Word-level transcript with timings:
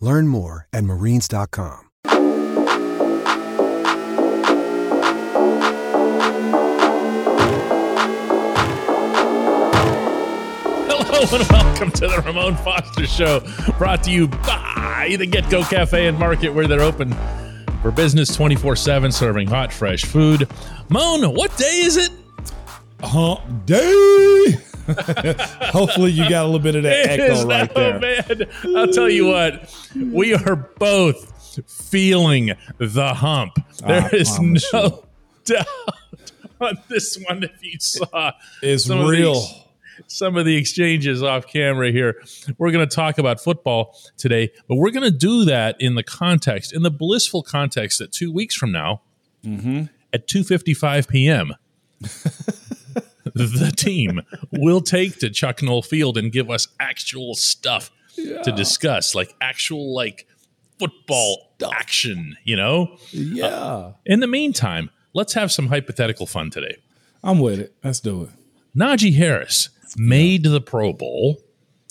Learn 0.00 0.28
more 0.28 0.68
at 0.72 0.84
marines.com. 0.84 1.86
Hello 11.10 11.40
and 11.40 11.48
welcome 11.50 11.90
to 11.90 12.06
the 12.06 12.22
Ramon 12.24 12.56
Foster 12.58 13.06
Show, 13.06 13.40
brought 13.76 14.04
to 14.04 14.10
you 14.12 14.28
by 14.28 15.16
the 15.18 15.26
GetGo 15.26 15.68
Cafe 15.68 16.06
and 16.06 16.16
Market, 16.16 16.50
where 16.50 16.68
they're 16.68 16.80
open 16.80 17.16
for 17.82 17.90
business 17.90 18.34
24 18.36 18.76
7, 18.76 19.10
serving 19.10 19.48
hot, 19.48 19.72
fresh 19.72 20.04
food. 20.04 20.48
Moan, 20.88 21.34
what 21.34 21.56
day 21.56 21.80
is 21.80 21.96
it? 21.96 22.10
Hump 23.00 23.66
day. 23.66 24.58
Hopefully, 25.72 26.12
you 26.12 26.28
got 26.28 26.42
a 26.44 26.46
little 26.46 26.58
bit 26.60 26.74
of 26.76 26.82
that 26.84 27.06
It 27.10 27.20
echo 27.20 27.46
right 27.46 27.68
now, 27.74 27.98
there. 27.98 28.00
man. 28.00 28.76
I'll 28.76 28.92
tell 28.92 29.08
you 29.10 29.26
what, 29.26 29.74
we 29.94 30.34
are 30.34 30.56
both 30.56 31.34
feeling 31.68 32.52
the 32.78 33.14
hump. 33.14 33.58
There 33.86 34.02
I 34.02 34.08
is 34.16 34.38
no 34.72 35.04
doubt 35.44 35.66
on 36.60 36.78
this 36.88 37.16
one. 37.28 37.42
If 37.44 37.62
you 37.62 37.76
saw 37.78 38.32
It's 38.62 38.84
some 38.84 39.00
of 39.00 39.06
the 39.06 39.12
real. 39.12 39.42
some 40.06 40.36
of 40.36 40.44
the 40.46 40.56
exchanges 40.56 41.22
off 41.22 41.46
camera 41.46 41.90
here. 41.90 42.22
We're 42.58 42.70
going 42.70 42.88
to 42.88 42.94
talk 42.94 43.18
about 43.18 43.40
football 43.40 43.96
today, 44.16 44.50
but 44.68 44.76
we're 44.76 44.90
going 44.92 45.10
to 45.10 45.16
do 45.16 45.44
that 45.46 45.76
in 45.80 45.94
the 45.96 46.02
context, 46.04 46.72
in 46.72 46.82
the 46.82 46.90
blissful 46.90 47.42
context 47.42 47.98
that 47.98 48.12
two 48.12 48.32
weeks 48.32 48.54
from 48.54 48.72
now, 48.72 49.02
Mm-hmm. 49.44 49.84
at 50.12 50.26
2.55 50.26 51.08
p.m., 51.08 51.54
the 53.46 53.72
team 53.76 54.22
will 54.52 54.80
take 54.80 55.18
to 55.20 55.30
Chuck 55.30 55.62
Noll 55.62 55.82
Field 55.82 56.16
and 56.18 56.30
give 56.32 56.50
us 56.50 56.68
actual 56.80 57.34
stuff 57.34 57.90
to 58.16 58.52
discuss, 58.54 59.14
like 59.14 59.34
actual 59.40 59.94
like 59.94 60.26
football 60.78 61.52
action, 61.72 62.36
you 62.44 62.56
know? 62.56 62.96
Yeah, 63.12 63.46
uh, 63.46 63.92
In 64.06 64.20
the 64.20 64.26
meantime, 64.26 64.90
let's 65.12 65.34
have 65.34 65.50
some 65.52 65.68
hypothetical 65.68 66.26
fun 66.26 66.50
today. 66.50 66.76
I'm 67.22 67.38
with 67.40 67.58
it. 67.60 67.74
Let's 67.82 68.00
do 68.00 68.22
it. 68.24 68.30
Najee 68.76 69.14
Harris 69.14 69.70
made 69.96 70.44
the 70.44 70.60
Pro 70.60 70.92
Bowl. 70.92 71.38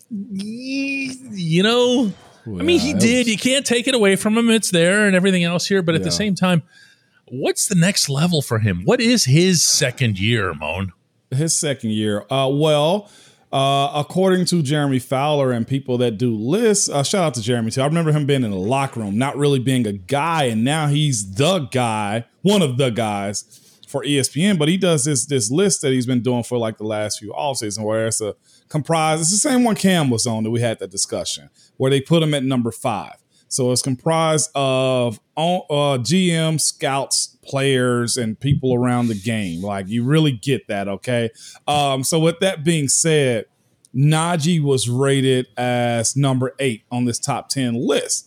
You 0.09 1.63
know, 1.63 2.13
I 2.45 2.49
mean, 2.63 2.79
he 2.79 2.93
did. 2.93 3.19
was- 3.19 3.27
You 3.27 3.37
can't 3.37 3.65
take 3.65 3.87
it 3.87 3.95
away 3.95 4.15
from 4.15 4.37
him. 4.37 4.49
It's 4.49 4.71
there 4.71 5.05
and 5.05 5.15
everything 5.15 5.43
else 5.43 5.67
here. 5.67 5.81
But 5.81 5.95
at 5.95 6.03
the 6.03 6.11
same 6.11 6.35
time, 6.35 6.63
what's 7.27 7.67
the 7.67 7.75
next 7.75 8.07
level 8.09 8.41
for 8.41 8.59
him? 8.59 8.83
What 8.85 9.01
is 9.01 9.25
his 9.25 9.67
second 9.67 10.17
year, 10.19 10.53
Moan? 10.53 10.93
His 11.31 11.55
second 11.55 11.91
year. 11.91 12.25
Uh, 12.29 12.49
well, 12.51 13.09
uh, 13.51 13.91
according 13.95 14.45
to 14.45 14.61
Jeremy 14.61 14.99
Fowler 14.99 15.51
and 15.51 15.67
people 15.67 15.97
that 15.99 16.17
do 16.17 16.35
lists, 16.35 16.89
uh, 16.89 17.03
shout 17.03 17.23
out 17.23 17.33
to 17.35 17.41
Jeremy 17.41 17.71
too. 17.71 17.81
I 17.81 17.85
remember 17.85 18.11
him 18.11 18.25
being 18.25 18.43
in 18.43 18.51
the 18.51 18.57
locker 18.57 18.99
room, 18.99 19.17
not 19.17 19.37
really 19.37 19.59
being 19.59 19.87
a 19.87 19.93
guy, 19.93 20.45
and 20.45 20.63
now 20.63 20.87
he's 20.87 21.35
the 21.35 21.59
guy, 21.59 22.25
one 22.41 22.61
of 22.61 22.77
the 22.77 22.89
guys 22.89 23.43
for 23.87 24.03
ESPN. 24.03 24.59
But 24.59 24.67
he 24.67 24.77
does 24.77 25.05
this 25.05 25.25
this 25.25 25.49
list 25.49 25.81
that 25.81 25.91
he's 25.91 26.05
been 26.05 26.21
doing 26.21 26.43
for 26.43 26.57
like 26.57 26.77
the 26.77 26.83
last 26.83 27.19
few 27.19 27.33
off 27.33 27.57
season, 27.57 27.83
where 27.83 28.07
it's 28.07 28.19
a 28.19 28.35
comprised. 28.67 29.21
It's 29.21 29.31
the 29.31 29.37
same 29.37 29.63
one 29.63 29.75
Cam 29.75 30.09
was 30.09 30.27
on 30.27 30.43
that 30.43 30.51
we 30.51 30.59
had 30.59 30.79
that 30.79 30.91
discussion, 30.91 31.49
where 31.77 31.89
they 31.89 32.01
put 32.01 32.21
him 32.21 32.33
at 32.33 32.43
number 32.43 32.71
five. 32.71 33.15
So 33.47 33.71
it's 33.71 33.81
comprised 33.81 34.49
of 34.55 35.21
uh, 35.37 35.97
GM, 35.99 36.59
scouts, 36.59 37.36
players, 37.47 38.17
and 38.17 38.39
people 38.39 38.73
around 38.73 39.07
the 39.07 39.19
game. 39.19 39.61
Like 39.61 39.87
you 39.87 40.03
really 40.03 40.31
get 40.31 40.67
that, 40.67 40.87
okay? 40.87 41.29
Um, 41.67 42.03
so 42.03 42.19
with 42.19 42.39
that 42.39 42.63
being 42.63 42.87
said, 42.87 43.45
Najee 43.95 44.61
was 44.61 44.89
rated 44.89 45.47
as 45.57 46.15
number 46.15 46.53
eight 46.59 46.83
on 46.91 47.05
this 47.05 47.19
top 47.19 47.49
ten 47.49 47.73
list. 47.75 48.26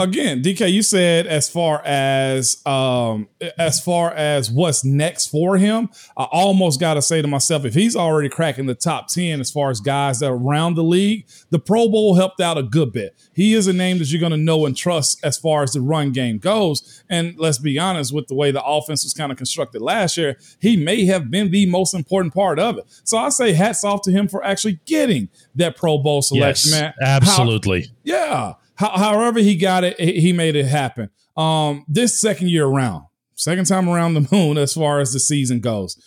Again, 0.00 0.42
DK, 0.42 0.72
you 0.72 0.82
said 0.82 1.26
as 1.26 1.48
far 1.48 1.82
as 1.84 2.64
um, 2.66 3.28
as 3.58 3.80
far 3.80 4.12
as 4.12 4.50
what's 4.50 4.84
next 4.84 5.26
for 5.26 5.58
him, 5.58 5.90
I 6.16 6.24
almost 6.30 6.80
got 6.80 6.94
to 6.94 7.02
say 7.02 7.20
to 7.22 7.28
myself, 7.28 7.64
if 7.64 7.74
he's 7.74 7.94
already 7.94 8.28
cracking 8.28 8.66
the 8.66 8.74
top 8.74 9.08
ten 9.08 9.40
as 9.40 9.50
far 9.50 9.70
as 9.70 9.80
guys 9.80 10.20
that 10.20 10.30
are 10.30 10.34
around 10.36 10.74
the 10.74 10.82
league, 10.82 11.26
the 11.50 11.58
Pro 11.58 11.88
Bowl 11.88 12.14
helped 12.14 12.40
out 12.40 12.56
a 12.56 12.62
good 12.62 12.92
bit. 12.92 13.14
He 13.34 13.54
is 13.54 13.66
a 13.66 13.72
name 13.72 13.98
that 13.98 14.10
you're 14.10 14.20
going 14.20 14.32
to 14.32 14.38
know 14.38 14.66
and 14.66 14.76
trust 14.76 15.20
as 15.22 15.36
far 15.36 15.62
as 15.62 15.72
the 15.72 15.80
run 15.80 16.12
game 16.12 16.38
goes. 16.38 17.02
And 17.08 17.38
let's 17.38 17.58
be 17.58 17.78
honest, 17.78 18.14
with 18.14 18.26
the 18.28 18.34
way 18.34 18.50
the 18.50 18.64
offense 18.64 19.04
was 19.04 19.12
kind 19.14 19.30
of 19.30 19.38
constructed 19.38 19.82
last 19.82 20.16
year, 20.16 20.38
he 20.60 20.76
may 20.76 21.04
have 21.06 21.30
been 21.30 21.50
the 21.50 21.66
most 21.66 21.94
important 21.94 22.32
part 22.32 22.58
of 22.58 22.78
it. 22.78 22.84
So 23.04 23.18
I 23.18 23.28
say 23.28 23.52
hats 23.52 23.84
off 23.84 24.02
to 24.02 24.10
him 24.12 24.28
for 24.28 24.44
actually 24.44 24.80
getting 24.86 25.28
that 25.56 25.76
Pro 25.76 25.98
Bowl 25.98 26.22
selection, 26.22 26.70
man. 26.72 26.94
How- 27.00 27.06
absolutely. 27.16 27.90
yeah. 28.02 28.54
How, 28.80 28.96
however 28.96 29.40
he 29.40 29.56
got 29.56 29.84
it, 29.84 30.00
he 30.00 30.32
made 30.32 30.56
it 30.56 30.64
happen. 30.64 31.10
Um, 31.36 31.84
this 31.86 32.18
second 32.18 32.48
year 32.48 32.64
around, 32.64 33.04
second 33.34 33.66
time 33.66 33.90
around 33.90 34.14
the 34.14 34.26
moon 34.32 34.56
as 34.56 34.72
far 34.72 35.00
as 35.00 35.12
the 35.12 35.20
season 35.20 35.60
goes, 35.60 36.00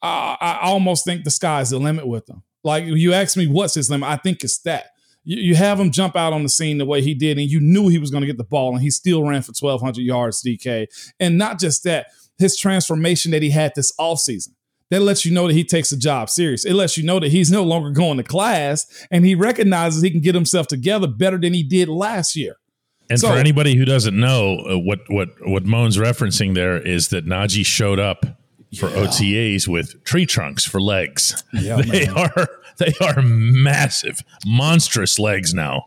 I, 0.00 0.36
I 0.40 0.58
almost 0.62 1.04
think 1.04 1.24
the 1.24 1.30
sky's 1.30 1.70
the 1.70 1.78
limit 1.78 2.06
with 2.06 2.26
him. 2.28 2.42
Like 2.64 2.84
you 2.86 3.12
ask 3.12 3.36
me, 3.36 3.46
what's 3.46 3.74
his 3.74 3.90
limit? 3.90 4.08
I 4.08 4.16
think 4.16 4.42
it's 4.42 4.58
that. 4.60 4.86
You, 5.24 5.36
you 5.36 5.54
have 5.56 5.78
him 5.78 5.90
jump 5.90 6.16
out 6.16 6.32
on 6.32 6.42
the 6.42 6.48
scene 6.48 6.78
the 6.78 6.86
way 6.86 7.02
he 7.02 7.12
did, 7.12 7.38
and 7.38 7.50
you 7.50 7.60
knew 7.60 7.88
he 7.88 7.98
was 7.98 8.10
going 8.10 8.22
to 8.22 8.26
get 8.26 8.38
the 8.38 8.44
ball, 8.44 8.72
and 8.72 8.80
he 8.80 8.90
still 8.90 9.22
ran 9.22 9.42
for 9.42 9.52
1,200 9.58 10.00
yards, 10.00 10.42
DK. 10.42 10.86
And 11.20 11.36
not 11.36 11.58
just 11.58 11.84
that, 11.84 12.06
his 12.38 12.56
transformation 12.56 13.30
that 13.32 13.42
he 13.42 13.50
had 13.50 13.72
this 13.74 13.92
offseason. 14.00 14.54
That 14.90 15.02
lets 15.02 15.24
you 15.24 15.32
know 15.32 15.48
that 15.48 15.54
he 15.54 15.64
takes 15.64 15.90
the 15.90 15.96
job 15.96 16.30
serious. 16.30 16.64
It 16.64 16.74
lets 16.74 16.96
you 16.96 17.02
know 17.04 17.18
that 17.18 17.32
he's 17.32 17.50
no 17.50 17.64
longer 17.64 17.90
going 17.90 18.18
to 18.18 18.22
class 18.22 18.86
and 19.10 19.24
he 19.24 19.34
recognizes 19.34 20.00
he 20.02 20.10
can 20.10 20.20
get 20.20 20.34
himself 20.36 20.68
together 20.68 21.08
better 21.08 21.38
than 21.38 21.52
he 21.54 21.64
did 21.64 21.88
last 21.88 22.36
year. 22.36 22.56
And 23.10 23.18
So- 23.18 23.28
for 23.30 23.34
anybody 23.36 23.74
who 23.76 23.84
doesn't 23.84 24.16
know, 24.18 24.58
uh, 24.60 24.78
what 24.78 25.00
what 25.08 25.28
what 25.44 25.64
Moan's 25.66 25.96
referencing 25.96 26.54
there 26.54 26.80
is 26.80 27.08
that 27.08 27.26
Najee 27.26 27.66
showed 27.66 27.98
up 27.98 28.24
for 28.78 28.88
OTAs 28.88 29.66
with 29.68 30.02
tree 30.04 30.26
trunks 30.26 30.64
for 30.64 30.80
legs. 30.80 31.42
Yeah, 31.52 31.76
they 31.82 32.06
man. 32.06 32.16
are 32.16 32.48
they 32.78 32.92
are 33.00 33.22
massive, 33.22 34.20
monstrous 34.44 35.18
legs 35.18 35.52
now. 35.54 35.86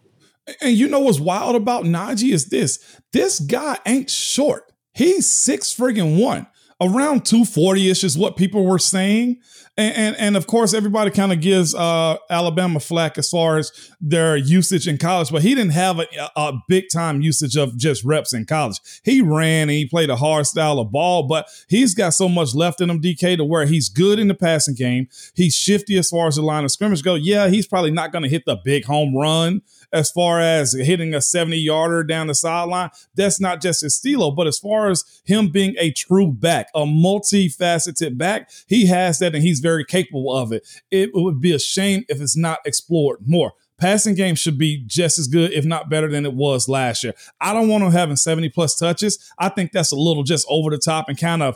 And 0.61 0.75
you 0.75 0.87
know 0.87 0.99
what's 0.99 1.19
wild 1.19 1.55
about 1.55 1.83
Najee 1.85 2.33
is 2.33 2.45
this 2.47 2.99
this 3.13 3.39
guy 3.39 3.77
ain't 3.85 4.09
short. 4.09 4.71
He's 4.93 5.29
six 5.29 5.73
friggin' 5.73 6.19
one. 6.19 6.47
Around 6.81 7.25
240 7.25 7.89
ish 7.89 8.03
is 8.03 8.17
what 8.17 8.37
people 8.37 8.65
were 8.65 8.79
saying. 8.79 9.41
And, 9.77 9.95
and, 9.95 10.15
and 10.17 10.37
of 10.37 10.47
course, 10.47 10.73
everybody 10.73 11.09
kind 11.09 11.31
of 11.31 11.39
gives 11.39 11.73
uh, 11.73 12.17
Alabama 12.29 12.79
flack 12.79 13.17
as 13.17 13.29
far 13.29 13.57
as 13.57 13.71
their 14.01 14.35
usage 14.35 14.87
in 14.87 14.97
college, 14.97 15.31
but 15.31 15.41
he 15.41 15.55
didn't 15.55 15.71
have 15.71 15.99
a, 15.99 16.07
a 16.35 16.53
big 16.67 16.85
time 16.91 17.21
usage 17.21 17.55
of 17.55 17.77
just 17.77 18.03
reps 18.03 18.33
in 18.33 18.45
college. 18.45 18.79
He 19.03 19.21
ran 19.21 19.63
and 19.63 19.71
he 19.71 19.85
played 19.85 20.09
a 20.09 20.17
hard 20.17 20.47
style 20.47 20.79
of 20.79 20.91
ball, 20.91 21.27
but 21.27 21.47
he's 21.69 21.95
got 21.95 22.13
so 22.13 22.27
much 22.27 22.55
left 22.55 22.81
in 22.81 22.89
him, 22.89 23.01
DK, 23.01 23.37
to 23.37 23.45
where 23.45 23.65
he's 23.65 23.87
good 23.87 24.19
in 24.19 24.27
the 24.27 24.35
passing 24.35 24.75
game. 24.75 25.07
He's 25.33 25.55
shifty 25.55 25.97
as 25.97 26.09
far 26.09 26.27
as 26.27 26.35
the 26.35 26.41
line 26.41 26.65
of 26.65 26.71
scrimmage 26.71 27.03
go. 27.03 27.15
Yeah, 27.15 27.47
he's 27.47 27.67
probably 27.67 27.91
not 27.91 28.11
going 28.11 28.23
to 28.23 28.29
hit 28.29 28.43
the 28.45 28.57
big 28.63 28.85
home 28.85 29.15
run 29.15 29.61
as 29.91 30.11
far 30.11 30.39
as 30.39 30.73
hitting 30.73 31.13
a 31.13 31.21
70 31.21 31.57
yarder 31.57 32.03
down 32.03 32.27
the 32.27 32.35
sideline. 32.35 32.89
That's 33.15 33.39
not 33.39 33.61
just 33.61 33.81
his 33.81 33.95
stilo, 33.95 34.31
but 34.31 34.47
as 34.47 34.59
far 34.59 34.89
as 34.89 35.03
him 35.25 35.49
being 35.49 35.75
a 35.79 35.91
true 35.91 36.31
back, 36.31 36.69
a 36.75 36.81
multifaceted 36.81 38.17
back, 38.17 38.49
he 38.67 38.87
has 38.87 39.19
that 39.19 39.35
and 39.35 39.43
he's 39.43 39.59
very 39.59 39.85
capable 39.85 40.35
of 40.35 40.51
it. 40.51 40.67
It 40.91 41.11
would 41.13 41.41
be 41.41 41.53
a 41.53 41.59
shame 41.59 42.05
if 42.09 42.21
it's 42.21 42.37
not 42.37 42.59
explored 42.65 43.19
more. 43.25 43.53
Passing 43.79 44.13
game 44.13 44.35
should 44.35 44.57
be 44.57 44.83
just 44.85 45.17
as 45.17 45.27
good, 45.27 45.53
if 45.53 45.63
not 45.63 45.89
better 45.89 46.09
than 46.09 46.25
it 46.25 46.33
was 46.33 46.67
last 46.67 47.01
year. 47.03 47.13
I 47.39 47.53
don't 47.53 47.69
want 47.69 47.83
him 47.83 47.91
having 47.91 48.17
70 48.17 48.49
plus 48.49 48.75
touches. 48.75 49.17
I 49.39 49.47
think 49.47 49.71
that's 49.71 49.93
a 49.93 49.95
little 49.95 50.23
just 50.23 50.45
over 50.49 50.69
the 50.69 50.77
top 50.77 51.07
and 51.07 51.17
kind 51.17 51.41
of 51.41 51.55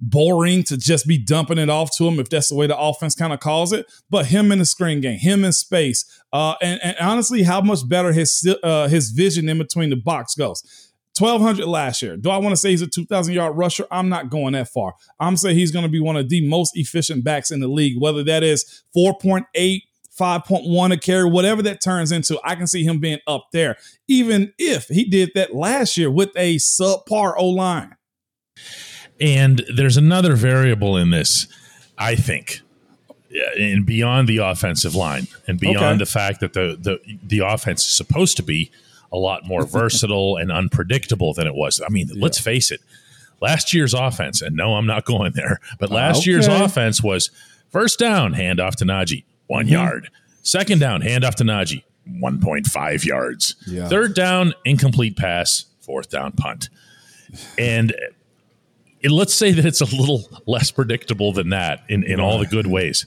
boring 0.00 0.62
to 0.64 0.76
just 0.76 1.06
be 1.06 1.18
dumping 1.18 1.58
it 1.58 1.68
off 1.68 1.90
to 1.96 2.06
him 2.06 2.20
if 2.20 2.28
that's 2.28 2.48
the 2.48 2.54
way 2.54 2.66
the 2.66 2.78
offense 2.78 3.14
kind 3.14 3.32
of 3.32 3.40
calls 3.40 3.72
it. 3.72 3.86
But 4.10 4.26
him 4.26 4.52
in 4.52 4.58
the 4.58 4.64
screen 4.64 5.00
game, 5.00 5.18
him 5.18 5.44
in 5.44 5.52
space, 5.52 6.04
uh, 6.32 6.54
and, 6.62 6.80
and 6.82 6.96
honestly, 7.00 7.42
how 7.42 7.60
much 7.60 7.88
better 7.88 8.12
his 8.12 8.54
uh, 8.62 8.88
his 8.88 9.10
vision 9.10 9.48
in 9.48 9.58
between 9.58 9.90
the 9.90 9.96
box 9.96 10.34
goes. 10.34 10.62
1200 11.18 11.66
last 11.66 12.00
year. 12.00 12.16
Do 12.16 12.30
I 12.30 12.36
want 12.36 12.52
to 12.52 12.56
say 12.56 12.70
he's 12.70 12.82
a 12.82 12.86
2000 12.86 13.34
yard 13.34 13.56
rusher? 13.56 13.86
I'm 13.90 14.08
not 14.08 14.30
going 14.30 14.52
that 14.52 14.68
far. 14.68 14.94
I'm 15.18 15.36
saying 15.36 15.56
he's 15.56 15.72
going 15.72 15.84
to 15.84 15.90
be 15.90 16.00
one 16.00 16.16
of 16.16 16.28
the 16.28 16.46
most 16.46 16.76
efficient 16.76 17.24
backs 17.24 17.50
in 17.50 17.58
the 17.58 17.66
league, 17.66 18.00
whether 18.00 18.22
that 18.24 18.44
is 18.44 18.84
4.8, 18.96 19.44
5.1 20.18 20.92
a 20.92 20.96
carry, 20.96 21.28
whatever 21.28 21.62
that 21.62 21.82
turns 21.82 22.12
into. 22.12 22.38
I 22.44 22.54
can 22.54 22.66
see 22.66 22.84
him 22.84 23.00
being 23.00 23.18
up 23.26 23.48
there, 23.52 23.76
even 24.06 24.52
if 24.58 24.86
he 24.86 25.04
did 25.04 25.30
that 25.34 25.54
last 25.54 25.96
year 25.96 26.10
with 26.10 26.30
a 26.36 26.56
subpar 26.56 27.34
O 27.36 27.48
line. 27.48 27.96
And 29.20 29.64
there's 29.74 29.96
another 29.96 30.36
variable 30.36 30.96
in 30.96 31.10
this, 31.10 31.46
I 31.96 32.14
think, 32.14 32.60
and 33.58 33.84
beyond 33.84 34.28
the 34.28 34.38
offensive 34.38 34.94
line, 34.94 35.26
and 35.46 35.58
beyond 35.58 35.78
okay. 35.78 35.98
the 35.98 36.06
fact 36.06 36.40
that 36.40 36.52
the, 36.52 36.78
the 36.80 37.18
the 37.22 37.40
offense 37.40 37.84
is 37.84 37.90
supposed 37.90 38.36
to 38.36 38.42
be 38.42 38.70
a 39.12 39.16
lot 39.16 39.44
more 39.44 39.64
versatile 39.66 40.36
and 40.36 40.52
unpredictable 40.52 41.34
than 41.34 41.46
it 41.46 41.54
was. 41.54 41.80
I 41.84 41.88
mean, 41.90 42.08
yeah. 42.08 42.22
let's 42.22 42.38
face 42.38 42.70
it. 42.70 42.80
Last 43.40 43.72
year's 43.72 43.94
offense, 43.94 44.42
and 44.42 44.56
no, 44.56 44.74
I'm 44.74 44.86
not 44.86 45.04
going 45.04 45.32
there, 45.34 45.60
but 45.78 45.90
last 45.90 46.20
okay. 46.20 46.30
year's 46.32 46.48
offense 46.48 47.02
was 47.02 47.30
first 47.70 47.98
down, 47.98 48.34
handoff 48.34 48.74
to 48.76 48.84
Najee, 48.84 49.24
one 49.46 49.66
mm-hmm. 49.66 49.74
yard. 49.74 50.10
Second 50.42 50.80
down, 50.80 51.02
handoff 51.02 51.34
to 51.36 51.44
Najee, 51.44 51.84
1.5 52.08 53.04
yards. 53.04 53.54
Yeah. 53.66 53.88
Third 53.88 54.14
down, 54.14 54.54
incomplete 54.64 55.16
pass. 55.16 55.66
Fourth 55.80 56.10
down, 56.10 56.32
punt. 56.32 56.68
And 57.58 57.94
let's 59.04 59.34
say 59.34 59.52
that 59.52 59.64
it's 59.64 59.80
a 59.80 59.96
little 59.96 60.28
less 60.46 60.70
predictable 60.70 61.32
than 61.32 61.50
that 61.50 61.84
in, 61.88 62.02
in 62.04 62.20
all 62.20 62.38
the 62.38 62.46
good 62.46 62.66
ways. 62.66 63.06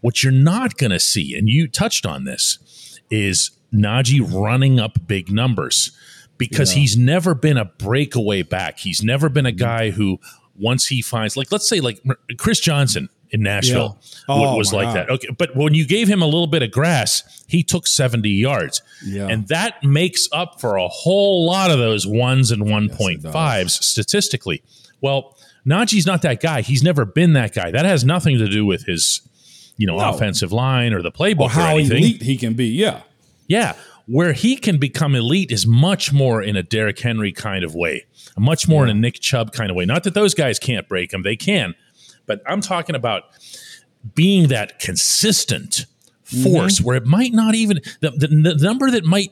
What 0.00 0.22
you're 0.22 0.32
not 0.32 0.76
going 0.76 0.90
to 0.90 1.00
see, 1.00 1.36
and 1.36 1.48
you 1.48 1.68
touched 1.68 2.04
on 2.06 2.24
this, 2.24 2.98
is 3.10 3.52
Najee 3.72 4.20
running 4.32 4.80
up 4.80 5.06
big 5.06 5.30
numbers 5.30 5.96
because 6.38 6.74
yeah. 6.74 6.80
he's 6.80 6.96
never 6.96 7.34
been 7.34 7.56
a 7.56 7.64
breakaway 7.64 8.42
back. 8.42 8.78
He's 8.78 9.02
never 9.02 9.28
been 9.28 9.46
a 9.46 9.50
mm-hmm. 9.50 9.58
guy 9.58 9.90
who, 9.90 10.18
once 10.58 10.86
he 10.86 11.02
finds, 11.02 11.36
like, 11.36 11.52
let's 11.52 11.68
say, 11.68 11.80
like 11.80 12.02
Chris 12.38 12.58
Johnson 12.58 13.08
in 13.30 13.42
Nashville 13.42 13.98
yeah. 14.28 14.34
oh, 14.34 14.56
was 14.56 14.72
like 14.72 14.88
God. 14.88 14.96
that. 14.96 15.10
Okay, 15.10 15.28
but 15.38 15.56
when 15.56 15.74
you 15.74 15.86
gave 15.86 16.08
him 16.08 16.20
a 16.20 16.26
little 16.26 16.46
bit 16.46 16.62
of 16.62 16.70
grass, 16.70 17.44
he 17.48 17.62
took 17.62 17.86
70 17.86 18.28
yards. 18.28 18.82
Yeah. 19.04 19.28
And 19.28 19.48
that 19.48 19.82
makes 19.82 20.28
up 20.32 20.60
for 20.60 20.76
a 20.76 20.88
whole 20.88 21.46
lot 21.46 21.70
of 21.70 21.78
those 21.78 22.06
ones 22.06 22.50
and 22.50 22.62
1.5s 22.62 23.32
yes, 23.32 23.86
statistically. 23.86 24.62
Well, 25.02 25.36
Najee's 25.66 26.06
not 26.06 26.22
that 26.22 26.40
guy. 26.40 26.62
He's 26.62 26.82
never 26.82 27.04
been 27.04 27.34
that 27.34 27.54
guy. 27.54 27.70
That 27.70 27.84
has 27.84 28.04
nothing 28.04 28.38
to 28.38 28.48
do 28.48 28.64
with 28.64 28.86
his, 28.86 29.20
you 29.76 29.86
know, 29.86 29.98
no. 29.98 30.10
offensive 30.10 30.52
line 30.52 30.94
or 30.94 31.02
the 31.02 31.12
playbook 31.12 31.40
or 31.40 31.50
how 31.50 31.74
or 31.74 31.80
anything. 31.80 31.98
elite 31.98 32.22
he 32.22 32.36
can 32.36 32.54
be. 32.54 32.68
Yeah, 32.68 33.02
yeah. 33.46 33.74
Where 34.06 34.32
he 34.32 34.56
can 34.56 34.78
become 34.78 35.14
elite 35.14 35.50
is 35.52 35.66
much 35.66 36.12
more 36.12 36.42
in 36.42 36.56
a 36.56 36.62
Derrick 36.62 36.98
Henry 36.98 37.32
kind 37.32 37.64
of 37.64 37.74
way, 37.74 38.06
much 38.38 38.66
more 38.66 38.84
yeah. 38.86 38.92
in 38.92 38.96
a 38.96 39.00
Nick 39.00 39.20
Chubb 39.20 39.52
kind 39.52 39.70
of 39.70 39.76
way. 39.76 39.84
Not 39.84 40.04
that 40.04 40.14
those 40.14 40.34
guys 40.34 40.58
can't 40.58 40.88
break 40.88 41.12
him; 41.12 41.22
they 41.22 41.36
can. 41.36 41.74
But 42.26 42.42
I'm 42.46 42.60
talking 42.60 42.94
about 42.94 43.24
being 44.14 44.48
that 44.48 44.78
consistent 44.78 45.86
force 46.24 46.78
mm-hmm. 46.78 46.84
where 46.84 46.96
it 46.96 47.06
might 47.06 47.32
not 47.32 47.54
even 47.54 47.80
the, 48.00 48.10
the, 48.10 48.28
the 48.28 48.64
number 48.64 48.90
that 48.90 49.04
might 49.04 49.30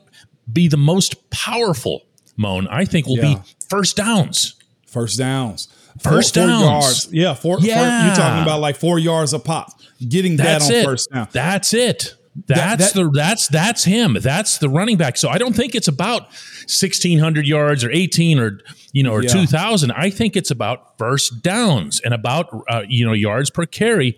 be 0.51 0.67
the 0.67 0.77
most 0.77 1.29
powerful 1.29 2.03
Moan, 2.37 2.67
I 2.67 2.85
think 2.85 3.07
will 3.07 3.17
yeah. 3.17 3.35
be 3.35 3.41
first 3.69 3.95
downs. 3.95 4.55
First 4.91 5.17
downs. 5.17 5.69
First 5.99 6.35
four, 6.35 6.47
downs. 6.47 6.61
Four 6.61 6.71
yards. 6.71 7.07
Yeah, 7.11 7.33
four, 7.33 7.57
yeah. 7.61 7.75
Four, 7.75 8.07
you're 8.07 8.15
talking 8.15 8.43
about 8.43 8.59
like 8.59 8.75
four 8.75 8.99
yards 8.99 9.33
a 9.33 9.39
pop. 9.39 9.79
Getting 10.05 10.35
that's 10.35 10.67
that 10.67 10.73
on 10.73 10.81
it. 10.81 10.85
first 10.85 11.11
down. 11.11 11.27
That's 11.31 11.73
it. 11.73 12.15
That's 12.47 12.59
that, 12.59 12.79
that, 12.79 12.93
the 12.93 13.11
that's 13.13 13.47
that's 13.47 13.83
him. 13.83 14.17
That's 14.21 14.57
the 14.57 14.69
running 14.69 14.97
back. 14.97 15.17
So 15.17 15.29
I 15.29 15.37
don't 15.37 15.55
think 15.55 15.75
it's 15.75 15.87
about 15.87 16.23
1600 16.23 17.45
yards 17.45 17.83
or 17.83 17.91
18 17.91 18.39
or 18.39 18.59
you 18.93 19.03
know 19.03 19.13
or 19.13 19.23
yeah. 19.23 19.29
2000. 19.29 19.91
I 19.91 20.09
think 20.09 20.35
it's 20.35 20.51
about 20.51 20.97
first 20.97 21.41
downs 21.41 22.01
and 22.03 22.13
about 22.13 22.47
uh, 22.69 22.83
you 22.87 23.05
know 23.05 23.13
yards 23.13 23.49
per 23.49 23.65
carry 23.65 24.17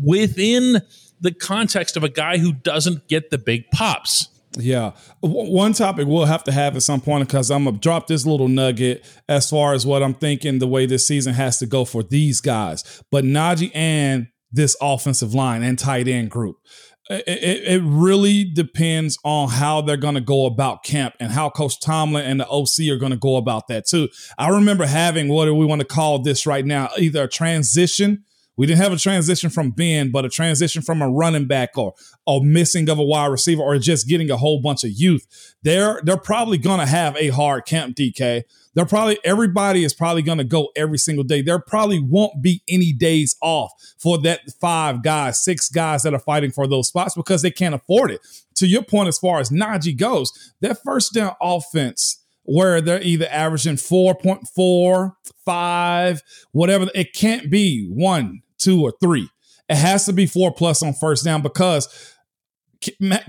within 0.00 0.82
the 1.20 1.32
context 1.32 1.96
of 1.96 2.04
a 2.04 2.08
guy 2.08 2.38
who 2.38 2.52
doesn't 2.52 3.08
get 3.08 3.30
the 3.30 3.38
big 3.38 3.70
pops. 3.70 4.28
Yeah. 4.58 4.92
W- 5.22 5.50
one 5.52 5.72
topic 5.72 6.06
we'll 6.06 6.26
have 6.26 6.44
to 6.44 6.52
have 6.52 6.76
at 6.76 6.82
some 6.82 7.00
point 7.00 7.26
because 7.26 7.50
I'm 7.50 7.64
going 7.64 7.76
to 7.76 7.80
drop 7.80 8.06
this 8.06 8.26
little 8.26 8.48
nugget 8.48 9.04
as 9.28 9.50
far 9.50 9.74
as 9.74 9.86
what 9.86 10.02
I'm 10.02 10.14
thinking 10.14 10.58
the 10.58 10.66
way 10.66 10.86
this 10.86 11.06
season 11.06 11.34
has 11.34 11.58
to 11.58 11.66
go 11.66 11.84
for 11.84 12.02
these 12.02 12.40
guys. 12.40 13.02
But 13.10 13.24
Najee 13.24 13.72
and 13.74 14.28
this 14.52 14.76
offensive 14.80 15.34
line 15.34 15.62
and 15.62 15.78
tight 15.78 16.08
end 16.08 16.30
group. 16.30 16.56
It, 17.10 17.24
it, 17.26 17.64
it 17.64 17.82
really 17.84 18.44
depends 18.44 19.18
on 19.24 19.50
how 19.50 19.82
they're 19.82 19.98
going 19.98 20.14
to 20.14 20.22
go 20.22 20.46
about 20.46 20.84
camp 20.84 21.14
and 21.20 21.32
how 21.32 21.50
Coach 21.50 21.78
Tomlin 21.80 22.24
and 22.24 22.40
the 22.40 22.48
OC 22.48 22.90
are 22.90 22.98
going 22.98 23.12
to 23.12 23.18
go 23.18 23.36
about 23.36 23.68
that 23.68 23.86
too. 23.86 24.08
I 24.38 24.48
remember 24.48 24.86
having 24.86 25.28
what 25.28 25.44
do 25.44 25.54
we 25.54 25.66
want 25.66 25.80
to 25.80 25.86
call 25.86 26.20
this 26.20 26.46
right 26.46 26.64
now? 26.64 26.88
Either 26.98 27.24
a 27.24 27.28
transition 27.28 28.24
we 28.56 28.66
didn't 28.66 28.82
have 28.82 28.92
a 28.92 28.96
transition 28.96 29.50
from 29.50 29.70
Ben, 29.70 30.10
but 30.10 30.24
a 30.24 30.28
transition 30.28 30.82
from 30.82 31.02
a 31.02 31.10
running 31.10 31.46
back 31.46 31.76
or 31.76 31.94
a 32.26 32.40
missing 32.42 32.88
of 32.88 32.98
a 32.98 33.02
wide 33.02 33.26
receiver 33.26 33.62
or 33.62 33.78
just 33.78 34.08
getting 34.08 34.30
a 34.30 34.36
whole 34.36 34.60
bunch 34.60 34.84
of 34.84 34.90
youth. 34.90 35.26
They're 35.62 36.00
they're 36.04 36.16
probably 36.16 36.58
gonna 36.58 36.86
have 36.86 37.16
a 37.16 37.28
hard 37.28 37.66
camp, 37.66 37.96
DK. 37.96 38.44
They're 38.74 38.86
probably 38.86 39.18
everybody 39.24 39.84
is 39.84 39.94
probably 39.94 40.22
gonna 40.22 40.44
go 40.44 40.68
every 40.76 40.98
single 40.98 41.24
day. 41.24 41.42
There 41.42 41.58
probably 41.58 42.00
won't 42.00 42.42
be 42.42 42.62
any 42.68 42.92
days 42.92 43.36
off 43.42 43.72
for 43.98 44.18
that 44.18 44.40
five 44.60 45.02
guys, 45.02 45.42
six 45.42 45.68
guys 45.68 46.02
that 46.02 46.14
are 46.14 46.20
fighting 46.20 46.50
for 46.50 46.66
those 46.66 46.88
spots 46.88 47.14
because 47.14 47.42
they 47.42 47.50
can't 47.50 47.74
afford 47.74 48.10
it. 48.10 48.20
To 48.56 48.66
your 48.66 48.82
point, 48.82 49.08
as 49.08 49.18
far 49.18 49.40
as 49.40 49.50
Najee 49.50 49.96
goes, 49.96 50.52
that 50.60 50.78
first 50.84 51.12
down 51.12 51.34
offense 51.40 52.23
where 52.44 52.80
they're 52.80 53.02
either 53.02 53.26
averaging 53.30 53.76
4.4, 53.76 55.12
5, 55.44 56.22
whatever. 56.52 56.86
It 56.94 57.12
can't 57.14 57.50
be 57.50 57.88
one, 57.88 58.42
two, 58.58 58.82
or 58.82 58.92
three. 59.02 59.28
It 59.68 59.76
has 59.76 60.04
to 60.06 60.12
be 60.12 60.26
four 60.26 60.52
plus 60.52 60.82
on 60.82 60.92
first 60.92 61.24
down 61.24 61.42
because 61.42 61.88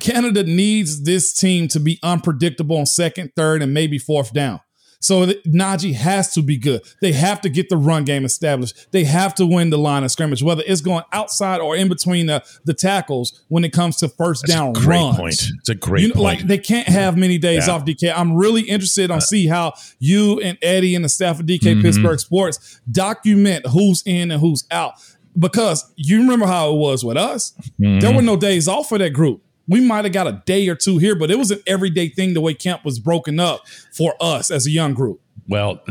Canada 0.02 0.44
needs 0.44 1.04
this 1.04 1.34
team 1.34 1.68
to 1.70 1.80
be 1.80 2.00
unpredictable 2.04 2.78
on 2.78 2.86
second, 2.86 3.32
third, 3.36 3.62
and 3.62 3.74
maybe 3.74 3.98
fourth 3.98 4.34
down. 4.34 4.60
So 5.06 5.28
Najee 5.28 5.94
has 5.94 6.34
to 6.34 6.42
be 6.42 6.58
good. 6.58 6.82
They 7.00 7.12
have 7.12 7.40
to 7.42 7.50
get 7.50 7.70
the 7.70 7.78
run 7.78 8.06
game 8.06 8.26
established. 8.26 8.92
They 8.92 9.04
have 9.04 9.36
to 9.36 9.46
win 9.46 9.70
the 9.70 9.78
line 9.78 10.04
of 10.04 10.10
scrimmage, 10.10 10.42
whether 10.42 10.64
it's 10.66 10.82
going 10.82 11.04
outside 11.12 11.62
or 11.62 11.76
in 11.76 11.90
between 11.90 12.26
the, 12.26 12.44
the 12.64 12.74
tackles 12.74 13.44
when 13.48 13.64
it 13.64 13.72
comes 13.72 13.98
to 13.98 14.10
first 14.10 14.48
That's 14.48 14.54
down 14.54 14.70
a 14.70 14.74
great 14.74 14.98
runs. 14.98 15.18
Point. 15.18 15.46
It's 15.60 15.70
a 15.70 15.76
great 15.76 16.02
you 16.02 16.08
know, 16.08 16.16
point. 16.16 16.24
Like 16.24 16.48
they 16.48 16.58
can't 16.58 16.88
have 16.88 17.18
many 17.18 17.38
days 17.38 17.68
yeah. 17.68 17.74
off 17.74 17.86
DK. 17.86 18.12
I'm 18.16 18.36
really 18.36 18.64
interested 18.64 19.12
on 19.12 19.18
uh, 19.18 19.22
see 19.22 19.46
how 19.46 19.74
you 20.00 20.40
and 20.40 20.58
Eddie 20.64 20.96
and 20.96 21.06
the 21.06 21.10
staff 21.10 21.40
of 21.40 21.46
DK 21.46 21.60
mm-hmm. 21.60 21.82
Pittsburgh 21.82 22.20
Sports 22.20 22.82
document 22.90 23.68
who's 23.68 24.02
in 24.08 24.32
and 24.32 24.42
who's 24.42 24.66
out 24.72 24.94
because 25.38 25.92
you 25.96 26.20
remember 26.20 26.48
how 26.48 26.74
it 26.74 26.78
was 26.78 27.06
with 27.06 27.18
us. 27.18 27.54
Mm-hmm. 27.80 28.00
There 28.00 28.14
were 28.14 28.24
no 28.24 28.38
days 28.38 28.68
off 28.68 28.90
for 28.90 28.98
that 28.98 29.12
group. 29.12 29.44
We 29.68 29.82
might 29.82 30.06
have 30.06 30.14
got 30.14 30.28
a 30.28 30.44
day 30.46 30.68
or 30.68 30.76
two 30.76 30.98
here, 30.98 31.16
but 31.16 31.32
it 31.32 31.38
was 31.38 31.52
an 31.52 31.62
everyday 31.66 32.10
thing 32.10 32.34
the 32.34 32.42
way 32.42 32.54
camp 32.54 32.86
was 32.86 33.00
broken 33.00 33.40
up 33.40 33.68
for 33.92 34.16
us 34.20 34.52
as 34.52 34.68
a 34.68 34.72
young 34.72 34.94
group. 34.94 35.22
Well, 35.48 35.82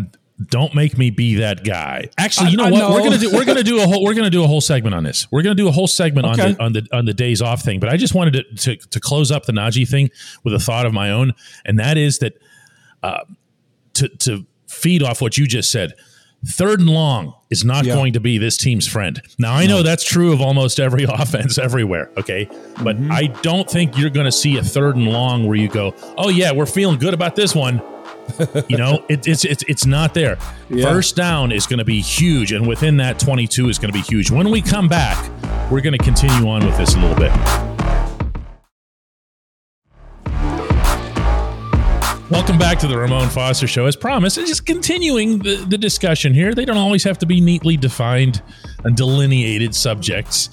don't 0.46 0.74
make 0.74 0.98
me 0.98 1.10
be 1.10 1.36
that 1.36 1.64
guy. 1.64 2.08
Actually, 2.18 2.50
you 2.50 2.56
know 2.56 2.64
I, 2.64 2.68
I 2.68 2.70
what? 2.72 2.78
Know. 2.78 2.92
We're 2.92 3.04
gonna 3.04 3.18
do 3.18 3.30
we're 3.32 3.44
gonna 3.44 3.62
do 3.62 3.82
a 3.82 3.86
whole 3.86 4.02
we're 4.02 4.14
gonna 4.14 4.30
do 4.30 4.42
a 4.42 4.46
whole 4.46 4.60
segment 4.60 4.94
on 4.94 5.04
this. 5.04 5.30
We're 5.30 5.42
gonna 5.42 5.54
do 5.54 5.68
a 5.68 5.72
whole 5.72 5.86
segment 5.86 6.26
okay. 6.26 6.42
on 6.42 6.52
the 6.52 6.62
on 6.62 6.72
the 6.72 6.88
on 6.92 7.04
the 7.04 7.14
days 7.14 7.40
off 7.40 7.62
thing. 7.62 7.80
But 7.80 7.88
I 7.88 7.96
just 7.96 8.14
wanted 8.14 8.32
to, 8.32 8.76
to 8.76 8.88
to 8.88 9.00
close 9.00 9.30
up 9.30 9.46
the 9.46 9.52
Najee 9.52 9.88
thing 9.88 10.10
with 10.42 10.54
a 10.54 10.58
thought 10.58 10.86
of 10.86 10.92
my 10.92 11.10
own, 11.10 11.34
and 11.64 11.78
that 11.78 11.96
is 11.96 12.18
that 12.18 12.34
uh, 13.02 13.24
to 13.94 14.08
to 14.08 14.46
feed 14.66 15.02
off 15.02 15.20
what 15.20 15.38
you 15.38 15.46
just 15.46 15.70
said 15.70 15.94
third 16.46 16.80
and 16.80 16.90
long 16.90 17.34
is 17.50 17.64
not 17.64 17.84
yeah. 17.84 17.94
going 17.94 18.12
to 18.12 18.20
be 18.20 18.38
this 18.38 18.56
team's 18.56 18.86
friend. 18.86 19.20
Now, 19.38 19.54
I 19.54 19.66
know 19.66 19.82
that's 19.82 20.04
true 20.04 20.32
of 20.32 20.40
almost 20.40 20.80
every 20.80 21.04
offense 21.08 21.58
everywhere, 21.58 22.10
okay? 22.16 22.46
But 22.82 22.96
mm-hmm. 22.96 23.12
I 23.12 23.26
don't 23.42 23.68
think 23.68 23.96
you're 23.96 24.10
going 24.10 24.26
to 24.26 24.32
see 24.32 24.56
a 24.56 24.62
third 24.62 24.96
and 24.96 25.08
long 25.08 25.46
where 25.46 25.56
you 25.56 25.68
go, 25.68 25.94
oh, 26.16 26.28
yeah, 26.28 26.52
we're 26.52 26.66
feeling 26.66 26.98
good 26.98 27.14
about 27.14 27.36
this 27.36 27.54
one. 27.54 27.82
you 28.68 28.76
know, 28.76 29.04
it, 29.08 29.26
it's, 29.26 29.44
it's, 29.44 29.62
it's 29.68 29.86
not 29.86 30.14
there. 30.14 30.38
Yeah. 30.68 30.90
First 30.90 31.16
down 31.16 31.52
is 31.52 31.66
going 31.66 31.78
to 31.78 31.84
be 31.84 32.00
huge, 32.00 32.52
and 32.52 32.66
within 32.66 32.96
that 32.98 33.18
22 33.18 33.68
is 33.68 33.78
going 33.78 33.92
to 33.92 33.98
be 33.98 34.04
huge. 34.04 34.30
When 34.30 34.50
we 34.50 34.62
come 34.62 34.88
back, 34.88 35.30
we're 35.70 35.80
going 35.80 35.96
to 35.96 36.04
continue 36.04 36.48
on 36.48 36.64
with 36.64 36.76
this 36.76 36.94
a 36.94 36.98
little 36.98 37.16
bit. 37.16 37.73
Welcome 42.30 42.56
back 42.58 42.78
to 42.78 42.86
the 42.86 42.96
Ramon 42.96 43.28
Foster 43.28 43.66
Show. 43.66 43.84
As 43.84 43.96
promised, 43.96 44.38
and 44.38 44.46
just 44.46 44.64
continuing 44.64 45.38
the, 45.40 45.56
the 45.68 45.76
discussion 45.76 46.32
here. 46.32 46.54
They 46.54 46.64
don't 46.64 46.78
always 46.78 47.04
have 47.04 47.18
to 47.18 47.26
be 47.26 47.40
neatly 47.40 47.76
defined 47.76 48.42
and 48.84 48.96
delineated 48.96 49.74
subjects. 49.74 50.48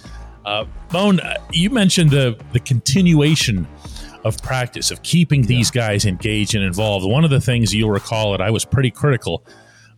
Uh, 0.46 0.66
Bone, 0.92 1.22
uh, 1.22 1.36
you 1.52 1.70
mentioned 1.70 2.12
the 2.12 2.38
the 2.52 2.60
continuation 2.60 3.66
of 4.26 4.42
practice 4.44 4.92
of 4.92 5.02
keeping 5.02 5.44
these 5.44 5.72
guys 5.72 6.06
engaged 6.06 6.56
and 6.56 6.64
involved. 6.64 7.06
One 7.10 7.24
of 7.24 7.30
the 7.30 7.40
things 7.42 7.74
you'll 7.74 7.90
recall 7.90 8.32
that 8.34 8.42
I 8.42 8.52
was 8.52 8.66
pretty 8.66 8.92
critical 8.92 9.44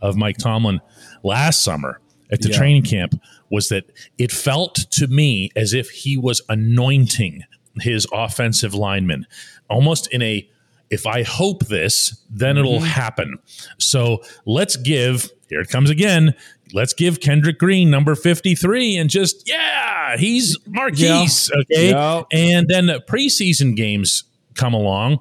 of 0.02 0.16
Mike 0.16 0.38
Tomlin 0.38 0.80
last 1.24 1.64
summer 1.64 2.00
at 2.32 2.42
the 2.42 2.50
Yeah. 2.50 2.58
training 2.58 2.84
camp 2.84 3.20
was 3.50 3.70
that 3.70 3.86
it 4.18 4.32
felt 4.32 4.76
to 4.92 5.08
me 5.08 5.50
as 5.56 5.74
if 5.74 5.90
he 5.90 6.18
was 6.18 6.40
anointing 6.50 7.42
his 7.82 8.06
offensive 8.14 8.74
linemen 8.76 9.26
almost 9.70 10.08
in 10.14 10.22
a 10.22 10.48
if 10.94 11.06
I 11.08 11.24
hope 11.24 11.66
this, 11.68 12.24
then 12.30 12.58
it'll 12.58 12.74
Mm-hmm. 12.78 12.86
happen. 12.86 13.40
So 13.80 14.24
let's 14.46 14.76
give, 14.76 15.30
here 15.50 15.62
it 15.62 15.70
comes 15.70 15.90
again. 15.90 16.34
Let's 16.74 16.94
give 16.94 17.20
Kendrick 17.20 17.60
Green 17.60 17.90
number 17.92 18.16
53 18.16 18.98
and 18.98 19.10
just, 19.10 19.48
yeah, 19.48 20.18
he's 20.18 20.58
Maurkice. 20.68 21.52
Okay. 21.52 21.92
Yeah. 21.92 22.24
And 22.32 22.68
then 22.68 22.88
the 22.88 23.00
preseason 23.08 23.76
games 23.76 24.24
come 24.56 24.74
along 24.74 25.20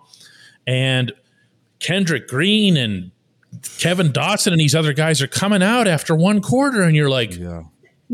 and 0.67 1.13
Kendrick 1.81 2.27
Green 2.29 2.77
and 2.77 3.11
Kevin 3.79 4.09
Dotson 4.13 4.53
and 4.53 4.61
these 4.61 4.75
other 4.75 4.93
guys 4.95 5.21
are 5.21 5.27
coming 5.27 5.63
out 5.63 5.87
after 5.87 6.15
one 6.17 6.41
quarter, 6.41 6.83
and 6.83 6.97
you're 6.97 7.11
like, 7.11 7.37
Yeah. 7.37 7.65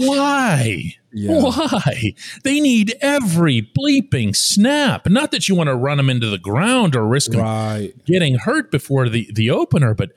Why? 0.06 0.94
Yeah. 1.12 1.40
Why? 1.42 2.14
They 2.44 2.60
need 2.60 2.94
every 3.00 3.62
bleeping 3.62 4.36
snap. 4.36 5.08
Not 5.08 5.30
that 5.32 5.48
you 5.48 5.54
want 5.54 5.68
to 5.68 5.74
run 5.74 5.96
them 5.96 6.08
into 6.10 6.28
the 6.28 6.38
ground 6.38 6.94
or 6.94 7.06
risk 7.06 7.32
them 7.32 7.40
Right. 7.40 7.92
getting 8.04 8.36
hurt 8.36 8.70
before 8.70 9.08
the, 9.08 9.28
the 9.34 9.50
opener, 9.50 9.94
but 9.94 10.10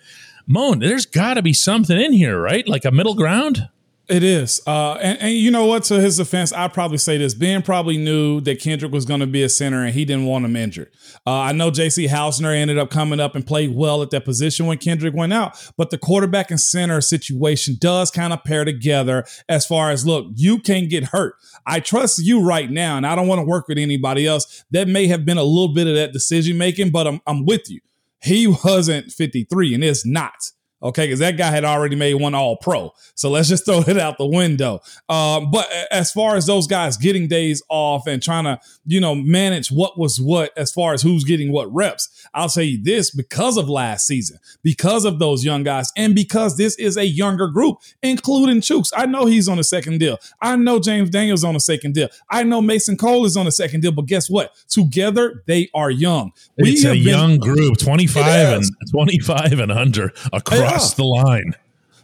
Moan, 0.48 0.80
there's 0.80 1.06
got 1.06 1.36
to 1.36 1.42
be 1.42 1.54
something 1.54 2.00
in 2.00 2.14
here, 2.14 2.40
right? 2.40 2.68
Like 2.68 2.86
a 2.86 2.92
middle 2.92 3.16
ground? 3.16 3.70
It 4.12 4.24
is. 4.24 4.62
Uh, 4.68 4.96
and, 4.96 5.22
and 5.22 5.34
you 5.36 5.52
know 5.52 5.66
what? 5.66 5.84
To 5.84 6.02
his 6.02 6.18
defense, 6.18 6.52
I'd 6.52 6.74
probably 6.74 6.98
say 6.98 7.18
this. 7.18 7.34
Ben 7.34 7.62
probably 7.62 7.96
knew 7.96 8.42
that 8.42 8.60
Kendrick 8.60 8.92
was 8.92 9.06
going 9.06 9.22
to 9.22 9.26
be 9.26 9.42
a 9.42 9.48
center 9.48 9.86
and 9.86 9.94
he 9.94 10.04
didn't 10.04 10.26
want 10.26 10.44
him 10.44 10.58
injured. 10.58 10.92
Uh, 11.26 11.32
I 11.32 11.54
know 11.54 11.72
JC 11.72 12.10
Hassenauer 12.10 12.54
ended 12.54 12.78
up 12.78 12.90
coming 12.90 13.22
up 13.22 13.36
and 13.36 13.48
played 13.48 13.74
well 13.74 14.02
at 14.02 14.10
that 14.10 14.26
position 14.26 14.66
when 14.66 14.80
Kendrick 14.80 15.14
went 15.14 15.32
out, 15.32 15.58
but 15.78 15.92
the 15.92 15.98
quarterback 15.98 16.52
and 16.52 16.60
center 16.60 17.00
situation 17.00 17.78
does 17.80 18.12
kind 18.12 18.34
of 18.34 18.44
pair 18.44 18.66
together 18.66 19.24
as 19.48 19.66
far 19.66 19.92
as 19.92 20.06
look, 20.06 20.28
you 20.36 20.60
can 20.60 20.90
get 20.90 21.06
hurt. 21.06 21.36
I 21.66 21.80
trust 21.80 22.20
you 22.20 22.44
right 22.44 22.70
now, 22.70 22.98
and 22.98 23.08
I 23.08 23.16
don't 23.16 23.30
want 23.30 23.40
to 23.40 23.46
work 23.46 23.70
with 23.70 23.78
anybody 23.78 24.28
else. 24.28 24.66
That 24.72 24.90
may 24.90 25.08
have 25.08 25.24
been 25.24 25.38
a 25.38 25.44
little 25.44 25.74
bit 25.74 25.88
of 25.88 25.96
that 25.96 26.12
decision 26.12 26.58
making, 26.58 26.92
but 26.92 27.08
I'm, 27.08 27.22
I'm 27.26 27.46
with 27.46 27.70
you. 27.70 27.80
He 28.22 28.46
wasn't 28.46 29.10
53 29.14 29.74
and 29.74 29.86
is 29.86 30.06
not. 30.06 30.52
Okay, 30.84 31.06
because 31.06 31.20
that 31.20 31.38
guy 31.38 31.52
had 31.52 31.64
already 31.64 31.96
made 31.96 32.16
one 32.16 32.34
all 32.34 32.58
pro. 32.58 32.92
So 33.16 33.30
let's 33.30 33.50
just 33.50 33.66
throw 33.72 33.82
it 33.82 33.98
out 33.98 34.18
the 34.18 34.26
window. 34.26 34.80
Um, 35.10 35.52
but 35.52 35.70
as 35.92 36.12
far 36.12 36.36
as 36.36 36.48
those 36.48 36.66
guys 36.68 36.98
getting 36.98 37.28
days 37.28 37.62
off 37.70 38.08
and 38.08 38.22
trying 38.22 38.46
to, 38.46 38.60
you 38.86 39.00
know, 39.00 39.14
manage 39.14 39.70
what 39.70 39.98
was 40.00 40.20
what 40.20 40.52
as 40.58 40.72
far 40.72 40.94
as 40.94 41.02
who's 41.02 41.24
getting 41.24 41.52
what 41.52 41.72
reps, 41.74 42.10
I'll 42.34 42.50
tell 42.50 42.64
you 42.64 42.82
this 42.82 43.12
because 43.12 43.58
of 43.58 43.70
last 43.70 44.08
season, 44.08 44.38
because 44.64 45.06
of 45.06 45.20
those 45.20 45.46
young 45.46 45.64
guys, 45.64 45.92
and 45.96 46.16
because 46.16 46.58
this 46.58 46.76
is 46.80 46.98
a 46.98 47.06
younger 47.06 47.48
group, 47.48 47.78
including 48.02 48.62
Chuks. 48.62 48.92
I 48.96 49.06
know 49.06 49.26
he's 49.26 49.48
on 49.48 49.60
a 49.60 49.64
second 49.64 50.00
deal. 50.00 50.18
I 50.42 50.56
know 50.56 50.80
James 50.80 51.10
Daniels 51.10 51.44
on 51.44 51.56
a 51.56 51.60
second 51.60 51.94
deal. 51.94 52.10
I 52.30 52.44
know 52.44 52.62
Mason 52.62 52.98
Cole 52.98 53.26
is 53.26 53.38
on 53.38 53.46
a 53.46 53.52
second 53.52 53.82
deal. 53.82 53.92
But 53.92 54.06
guess 54.08 54.30
what? 54.30 54.56
Together, 54.68 55.44
they 55.46 55.70
are 55.74 55.92
young. 55.92 56.32
it's 56.58 56.86
a 56.86 56.94
been- 56.94 57.04
young 57.04 57.38
group, 57.38 57.78
25 57.78 58.26
and 58.58 58.66
25 58.92 59.60
and 59.60 59.72
under 59.72 60.12
across 60.34 60.71
Yeah. 60.72 60.96
the 60.96 61.04
line. 61.04 61.56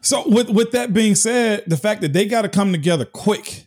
So 0.01 0.27
with 0.27 0.49
with 0.49 0.71
that 0.71 0.93
being 0.93 1.15
said, 1.15 1.63
the 1.67 1.77
fact 1.77 2.01
that 2.01 2.13
they 2.13 2.25
got 2.25 2.43
to 2.43 2.49
come 2.49 2.71
together 2.71 3.05
quick. 3.05 3.65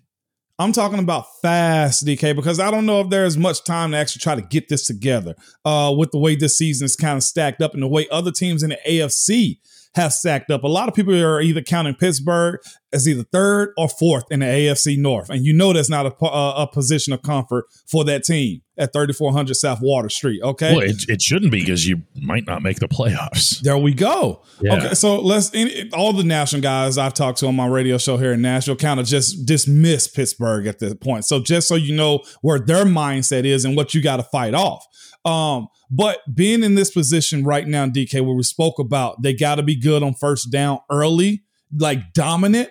I'm 0.59 0.73
talking 0.73 0.99
about 0.99 1.25
fast, 1.41 2.07
DK, 2.07 2.37
because 2.37 2.61
I 2.61 2.71
don't 2.71 2.85
know 2.85 3.01
if 3.01 3.09
there's 3.09 3.39
much 3.39 3.65
time 3.65 3.93
to 3.93 3.97
actually 3.97 4.21
try 4.21 4.35
to 4.35 4.43
get 4.43 4.69
this 4.69 4.87
together. 4.87 5.35
Uh, 5.65 5.95
with 5.97 6.11
the 6.11 6.19
way 6.19 6.37
this 6.37 6.59
season 6.59 6.85
is 6.85 6.97
kind 6.97 7.17
of 7.17 7.23
stacked 7.23 7.63
up 7.63 7.73
and 7.73 7.83
the 7.83 7.89
way 7.89 8.07
other 8.11 8.31
teams 8.31 8.63
in 8.63 8.69
the 8.69 8.79
AFC 8.87 9.59
have 9.95 10.13
stacked 10.13 10.51
up. 10.51 10.63
A 10.63 10.69
lot 10.69 10.89
of 10.89 10.95
people 10.95 11.15
are 11.15 11.41
either 11.41 11.63
counting 11.63 11.95
Pittsburgh 11.95 12.61
as 12.93 13.09
either 13.09 13.25
third 13.25 13.73
or 13.77 13.89
fourth 13.89 14.25
in 14.31 14.41
the 14.41 14.47
AFC 14.47 14.99
North, 14.99 15.31
and 15.31 15.45
you 15.45 15.53
know 15.53 15.73
that's 15.73 15.91
not 15.91 16.07
a, 16.07 16.25
a, 16.25 16.63
a 16.63 16.67
position 16.67 17.13
of 17.13 17.23
comfort 17.23 17.65
for 17.87 18.05
that 18.05 18.25
team 18.25 18.61
at 18.81 18.93
3400 18.93 19.55
South 19.55 19.79
Water 19.83 20.09
Street. 20.09 20.41
Okay, 20.43 20.75
Well, 20.75 20.85
it, 20.85 21.05
it 21.09 21.23
shouldn't 21.23 21.53
be 21.53 21.61
because 21.61 21.87
you 21.87 22.03
might 22.15 22.47
not 22.47 22.63
make 22.63 22.79
the 22.81 22.89
playoffs. 22.89 23.61
there 23.61 23.77
we 23.77 23.93
go. 23.93 24.43
Yeah. 24.61 24.77
Okay, 24.77 24.95
so 24.95 25.21
let's 25.21 25.53
all 25.93 26.13
the 26.13 26.25
national 26.25 26.63
guys 26.63 26.99
I've 26.99 27.15
talked 27.15 27.39
to 27.39 27.47
on 27.47 27.55
my 27.55 27.67
radio 27.67 27.99
show 27.99 28.17
here 28.17 28.33
in 28.33 28.43
Nashville 28.43 28.77
kind 28.77 28.99
of 28.99 29.07
just 29.07 29.47
dismiss 29.47 30.09
Pittsburgh 30.09 30.67
at 30.67 30.79
this 30.79 30.95
point. 30.95 31.25
So 31.25 31.41
just 31.41 31.69
so 31.69 31.75
you 31.75 31.95
know 31.95 32.23
where 32.41 32.59
their 32.59 32.85
mindset 32.85 33.45
is 33.45 33.65
and 33.65 33.77
what 33.77 33.95
you 33.95 34.03
got 34.03 34.17
to 34.17 34.23
fight 34.25 34.55
off. 34.55 34.87
Um, 35.25 35.69
but 35.91 36.21
being 36.35 36.63
in 36.63 36.77
this 36.77 36.91
position 36.91 37.45
right 37.45 37.67
now, 37.67 37.87
DK, 37.87 38.25
where 38.25 38.35
we 38.35 38.43
spoke 38.43 38.79
about 38.79 39.23
they 39.23 39.35
got 39.35 39.57
to 39.57 39.63
be 39.63 39.79
good 39.79 40.03
on 40.03 40.15
first 40.15 40.51
down 40.51 40.79
early, 40.91 41.43
like 41.77 42.13
dominant, 42.15 42.71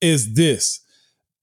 is 0.00 0.34
this. 0.34 0.80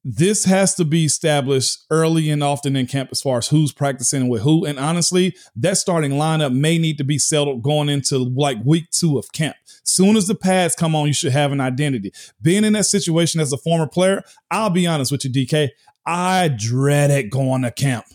This 0.04 0.46
has 0.46 0.74
to 0.76 0.86
be 0.86 1.06
established 1.06 1.86
early 1.92 2.30
and 2.32 2.44
often 2.44 2.76
in 2.76 2.88
camp 2.88 3.10
as 3.12 3.22
far 3.22 3.38
as 3.38 3.50
who's 3.50 3.72
practicing 3.72 4.30
with 4.30 4.42
who. 4.42 4.66
And 4.66 4.80
honestly, 4.80 5.36
that 5.56 5.78
starting 5.78 6.14
lineup 6.14 6.54
may 6.54 6.80
need 6.80 6.98
to 6.98 7.04
be 7.04 7.20
settled 7.20 7.62
going 7.62 7.88
into 7.88 8.18
like 8.18 8.58
week 8.66 8.90
two 8.90 9.20
of 9.20 9.32
camp. 9.32 9.56
Soon 9.84 10.16
as 10.16 10.28
the 10.28 10.36
pads 10.36 10.76
come 10.76 10.96
on, 10.96 11.06
you 11.08 11.14
should 11.14 11.34
have 11.34 11.52
an 11.52 11.62
identity. 11.62 12.12
Being 12.42 12.64
in 12.64 12.74
that 12.74 12.86
situation 12.86 13.40
as 13.40 13.54
a 13.54 13.58
former 13.58 13.88
player, 13.88 14.24
I'll 14.50 14.72
be 14.72 14.88
honest 14.88 15.12
with 15.12 15.24
you, 15.24 15.32
DK. 15.32 15.70
I 16.06 16.48
dreaded 16.48 17.30
going 17.30 17.62
to 17.62 17.72
camp. 17.72 18.06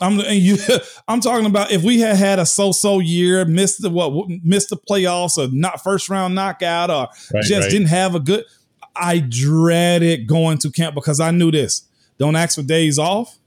I'm 0.00 0.18
and 0.20 0.38
you. 0.38 0.56
I'm 1.08 1.20
talking 1.20 1.46
about 1.46 1.70
if 1.70 1.82
we 1.82 2.00
had 2.00 2.16
had 2.16 2.38
a 2.38 2.46
so-so 2.46 2.98
year, 2.98 3.44
missed 3.44 3.82
the 3.82 3.90
what, 3.90 4.28
missed 4.42 4.70
the 4.70 4.76
playoffs, 4.76 5.36
or 5.36 5.52
not 5.54 5.82
first 5.82 6.08
round 6.08 6.34
knockout, 6.34 6.90
or 6.90 7.08
Right, 7.32 7.44
just 7.44 7.62
right. 7.62 7.70
didn't 7.70 7.88
have 7.88 8.14
a 8.14 8.20
good. 8.20 8.44
I 8.94 9.18
dreaded 9.20 10.26
going 10.26 10.58
to 10.58 10.70
camp 10.70 10.94
because 10.94 11.20
I 11.20 11.30
knew 11.30 11.50
this. 11.50 11.82
Don't 12.18 12.36
ask 12.36 12.56
for 12.56 12.62
days 12.62 12.98
off. 12.98 13.38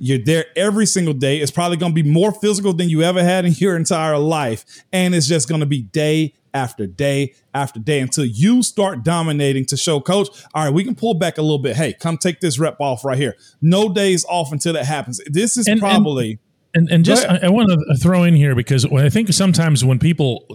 You're 0.00 0.18
there 0.24 0.46
every 0.56 0.86
single 0.86 1.14
day. 1.14 1.38
It's 1.38 1.50
probably 1.50 1.76
going 1.76 1.94
to 1.94 2.02
be 2.02 2.08
more 2.08 2.30
physical 2.32 2.72
than 2.72 2.88
you 2.88 3.02
ever 3.02 3.22
had 3.22 3.44
in 3.44 3.52
your 3.54 3.76
entire 3.76 4.16
life, 4.16 4.64
and 4.92 5.14
it's 5.14 5.26
just 5.26 5.48
going 5.48 5.60
to 5.60 5.66
be 5.66 5.82
day 5.82 6.34
after 6.54 6.86
day 6.86 7.34
after 7.52 7.78
day 7.80 8.00
until 8.00 8.24
you 8.24 8.62
start 8.62 9.02
dominating 9.04 9.66
to 9.66 9.76
show 9.76 10.00
coach, 10.00 10.28
all 10.54 10.64
right, 10.64 10.72
we 10.72 10.82
can 10.84 10.94
pull 10.94 11.14
back 11.14 11.36
a 11.36 11.42
little 11.42 11.58
bit. 11.58 11.76
Hey, 11.76 11.92
come 11.92 12.16
take 12.16 12.40
this 12.40 12.58
rep 12.58 12.76
off 12.80 13.04
right 13.04 13.18
here. 13.18 13.36
No 13.60 13.92
days 13.92 14.24
off 14.28 14.50
until 14.52 14.72
that 14.72 14.86
happens. 14.86 15.20
This 15.26 15.56
is 15.56 15.66
And- 15.66 15.74
and- 15.74 15.80
probably 15.80 16.38
And 16.74 16.88
and 16.90 17.04
just. 17.04 17.26
I, 17.28 17.40
I 17.44 17.48
want 17.50 17.68
to 17.70 17.96
throw 18.00 18.22
in 18.24 18.34
here 18.34 18.54
because 18.54 18.86
when 18.86 19.04
I 19.04 19.10
think 19.10 19.32
sometimes 19.32 19.84
when 19.84 19.98
people, 19.98 20.46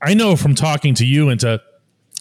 I 0.00 0.14
know 0.14 0.36
from 0.36 0.54
talking 0.54 0.94
to 0.96 1.06
you 1.06 1.28
and 1.30 1.40
to 1.40 1.60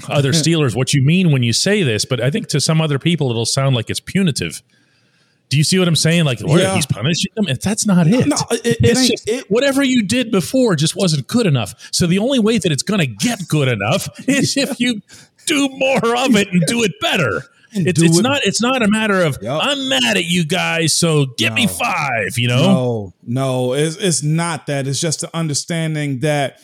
other 0.09 0.31
Steelers 0.31 0.75
what 0.75 0.93
you 0.93 1.03
mean 1.03 1.31
when 1.31 1.43
you 1.43 1.53
say 1.53 1.83
this, 1.83 2.05
but 2.05 2.19
I 2.21 2.29
think 2.31 2.47
to 2.49 2.59
some 2.61 2.81
other 2.81 2.99
people 2.99 3.29
it'll 3.29 3.45
sound 3.45 3.75
like 3.75 3.89
it's 3.89 3.99
punitive. 3.99 4.61
Do 5.49 5.57
you 5.57 5.63
see 5.65 5.77
what 5.79 5.87
I'm 5.89 5.97
saying? 5.97 6.23
Like, 6.23 6.39
what, 6.39 6.61
Yeah. 6.61 6.75
he's 6.75 6.85
punishing 6.85 7.31
them. 7.35 7.45
That's 7.61 7.85
not 7.85 8.07
it. 8.07 8.25
No, 8.25 8.37
it- 8.51 8.65
it 8.65 8.77
it's 8.81 9.07
just 9.09 9.27
it- 9.29 9.51
whatever 9.51 9.83
you 9.83 10.01
did 10.03 10.31
before 10.31 10.75
just 10.77 10.95
wasn't 10.95 11.27
good 11.27 11.45
enough. 11.45 11.75
So 11.91 12.07
the 12.07 12.19
only 12.19 12.39
way 12.39 12.57
that 12.57 12.71
it's 12.71 12.83
going 12.83 13.01
to 13.01 13.05
get 13.05 13.47
good 13.49 13.67
enough 13.67 14.07
is 14.29 14.55
if 14.55 14.79
you 14.79 15.01
do 15.47 15.67
more 15.69 16.15
of 16.17 16.35
it 16.37 16.47
and 16.53 16.63
do 16.67 16.83
it 16.83 16.93
better. 17.01 17.43
It's, 17.73 18.01
it's 18.01 18.17
it- 18.19 18.21
not. 18.21 18.45
It's 18.45 18.61
not 18.61 18.81
a 18.81 18.87
matter 18.89 19.21
of 19.21 19.37
Yup. 19.41 19.61
I'm 19.63 19.89
mad 19.89 20.15
at 20.17 20.25
you 20.25 20.45
guys, 20.45 20.93
so 20.93 21.25
give 21.37 21.53
me 21.53 21.67
five. 21.67 22.37
You 22.37 22.47
know, 22.49 22.63
No, 22.63 23.13
no, 23.25 23.73
it's, 23.73 23.95
it's 23.97 24.23
not 24.23 24.67
that. 24.67 24.87
It's 24.87 24.99
just 25.01 25.19
the 25.21 25.35
understanding 25.35 26.19
that 26.19 26.59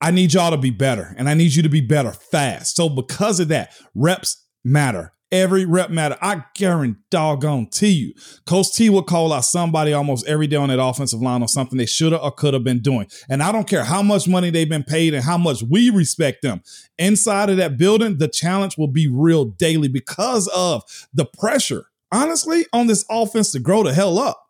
I 0.00 0.10
need 0.10 0.32
y'all 0.32 0.50
to 0.50 0.56
be 0.56 0.70
better 0.70 1.14
and 1.18 1.28
I 1.28 1.34
need 1.34 1.54
you 1.54 1.62
to 1.62 1.68
be 1.68 1.80
better 1.80 2.12
fast. 2.12 2.76
So 2.76 2.88
because 2.88 3.38
of 3.40 3.48
that, 3.48 3.74
reps 3.94 4.46
matter. 4.64 5.12
Every 5.32 5.64
rep 5.64 5.90
matter. 5.90 6.16
I 6.20 6.42
guarantee 6.56 6.98
doggone 7.10 7.68
to 7.70 7.86
you. 7.86 8.14
Coach 8.46 8.72
T 8.72 8.90
would 8.90 9.06
call 9.06 9.32
out 9.32 9.44
somebody 9.44 9.92
almost 9.92 10.26
every 10.26 10.48
day 10.48 10.56
on 10.56 10.70
that 10.70 10.82
offensive 10.82 11.20
line 11.20 11.42
on 11.42 11.46
something 11.46 11.78
they 11.78 11.86
should 11.86 12.10
have 12.10 12.22
or 12.22 12.32
could 12.32 12.52
have 12.52 12.64
been 12.64 12.80
doing. 12.80 13.06
And 13.28 13.40
I 13.40 13.52
don't 13.52 13.68
care 13.68 13.84
how 13.84 14.02
much 14.02 14.26
money 14.26 14.50
they've 14.50 14.68
been 14.68 14.82
paid 14.82 15.14
and 15.14 15.22
how 15.22 15.38
much 15.38 15.62
we 15.62 15.90
respect 15.90 16.42
them. 16.42 16.62
Inside 16.98 17.48
of 17.48 17.58
that 17.58 17.78
building, 17.78 18.18
the 18.18 18.26
challenge 18.26 18.76
will 18.76 18.88
be 18.88 19.06
real 19.06 19.44
daily 19.44 19.86
because 19.86 20.48
of 20.48 20.82
the 21.14 21.26
pressure, 21.26 21.86
honestly, 22.10 22.66
on 22.72 22.88
this 22.88 23.04
offense 23.08 23.52
to 23.52 23.60
grow 23.60 23.84
the 23.84 23.94
hell 23.94 24.18
up 24.18 24.49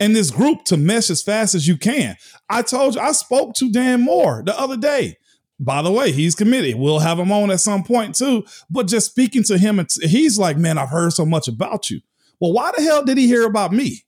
and 0.00 0.14
this 0.14 0.30
group 0.30 0.64
to 0.64 0.76
mesh 0.76 1.10
as 1.10 1.22
fast 1.22 1.54
as 1.54 1.66
you 1.66 1.76
can. 1.76 2.16
I 2.48 2.62
told 2.62 2.94
you, 2.94 3.00
I 3.00 3.12
spoke 3.12 3.54
to 3.54 3.70
Dan 3.70 4.02
Moore 4.02 4.42
the 4.44 4.58
other 4.58 4.76
day. 4.76 5.18
By 5.60 5.82
the 5.82 5.92
way, 5.92 6.10
he's 6.10 6.34
committed. 6.34 6.74
We'll 6.74 6.98
have 6.98 7.18
him 7.18 7.30
on 7.30 7.50
at 7.50 7.60
some 7.60 7.84
point 7.84 8.14
too. 8.14 8.44
But 8.68 8.88
just 8.88 9.10
speaking 9.10 9.44
to 9.44 9.56
him, 9.56 9.84
he's 10.02 10.38
like, 10.38 10.56
man, 10.56 10.78
I've 10.78 10.90
heard 10.90 11.12
so 11.12 11.24
much 11.24 11.46
about 11.48 11.90
you. 11.90 12.00
Well, 12.40 12.52
why 12.52 12.72
the 12.76 12.82
hell 12.82 13.04
did 13.04 13.18
he 13.18 13.26
hear 13.26 13.46
about 13.46 13.72
me? 13.72 14.04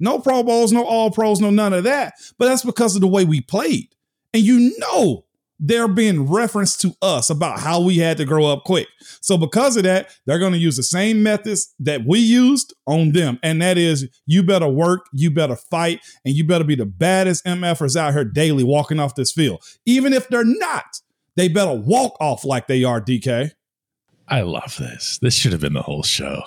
No 0.00 0.18
Pro 0.18 0.42
Bowls, 0.42 0.72
no 0.72 0.84
All 0.84 1.10
Pros, 1.10 1.40
no 1.40 1.50
none 1.50 1.72
of 1.72 1.84
that. 1.84 2.14
But 2.38 2.46
that's 2.46 2.64
because 2.64 2.94
of 2.94 3.00
the 3.00 3.08
way 3.08 3.24
we 3.24 3.40
played. 3.40 3.88
And 4.34 4.42
you 4.42 4.74
know, 4.78 5.24
they're 5.60 5.88
being 5.88 6.30
referenced 6.30 6.80
to 6.82 6.92
us 7.02 7.30
about 7.30 7.58
how 7.60 7.80
we 7.80 7.98
had 7.98 8.16
to 8.18 8.24
grow 8.24 8.46
up 8.46 8.64
quick. 8.64 8.86
So 9.20 9.36
because 9.36 9.76
of 9.76 9.82
that, 9.82 10.10
they're 10.26 10.38
going 10.38 10.52
to 10.52 10.58
use 10.58 10.76
the 10.76 10.82
same 10.82 11.22
methods 11.22 11.74
that 11.80 12.06
we 12.06 12.20
used 12.20 12.74
on 12.86 13.12
them. 13.12 13.38
And 13.42 13.60
that 13.60 13.76
is 13.76 14.08
you 14.26 14.42
better 14.42 14.68
work, 14.68 15.06
you 15.12 15.30
better 15.30 15.56
fight, 15.56 16.00
and 16.24 16.34
you 16.34 16.44
better 16.44 16.64
be 16.64 16.76
the 16.76 16.86
baddest 16.86 17.44
MFers 17.44 17.96
out 17.96 18.12
here 18.12 18.24
daily 18.24 18.64
walking 18.64 19.00
off 19.00 19.14
this 19.14 19.32
field. 19.32 19.62
Even 19.84 20.12
if 20.12 20.28
they're 20.28 20.44
not, 20.44 21.00
they 21.36 21.48
better 21.48 21.74
walk 21.74 22.16
off 22.20 22.44
like 22.44 22.66
they 22.66 22.84
are, 22.84 23.00
DK. 23.00 23.52
I 24.30 24.42
love 24.42 24.76
this. 24.78 25.18
This 25.22 25.34
should 25.34 25.52
have 25.52 25.62
been 25.62 25.72
the 25.72 25.82
whole 25.82 26.02
show. 26.02 26.42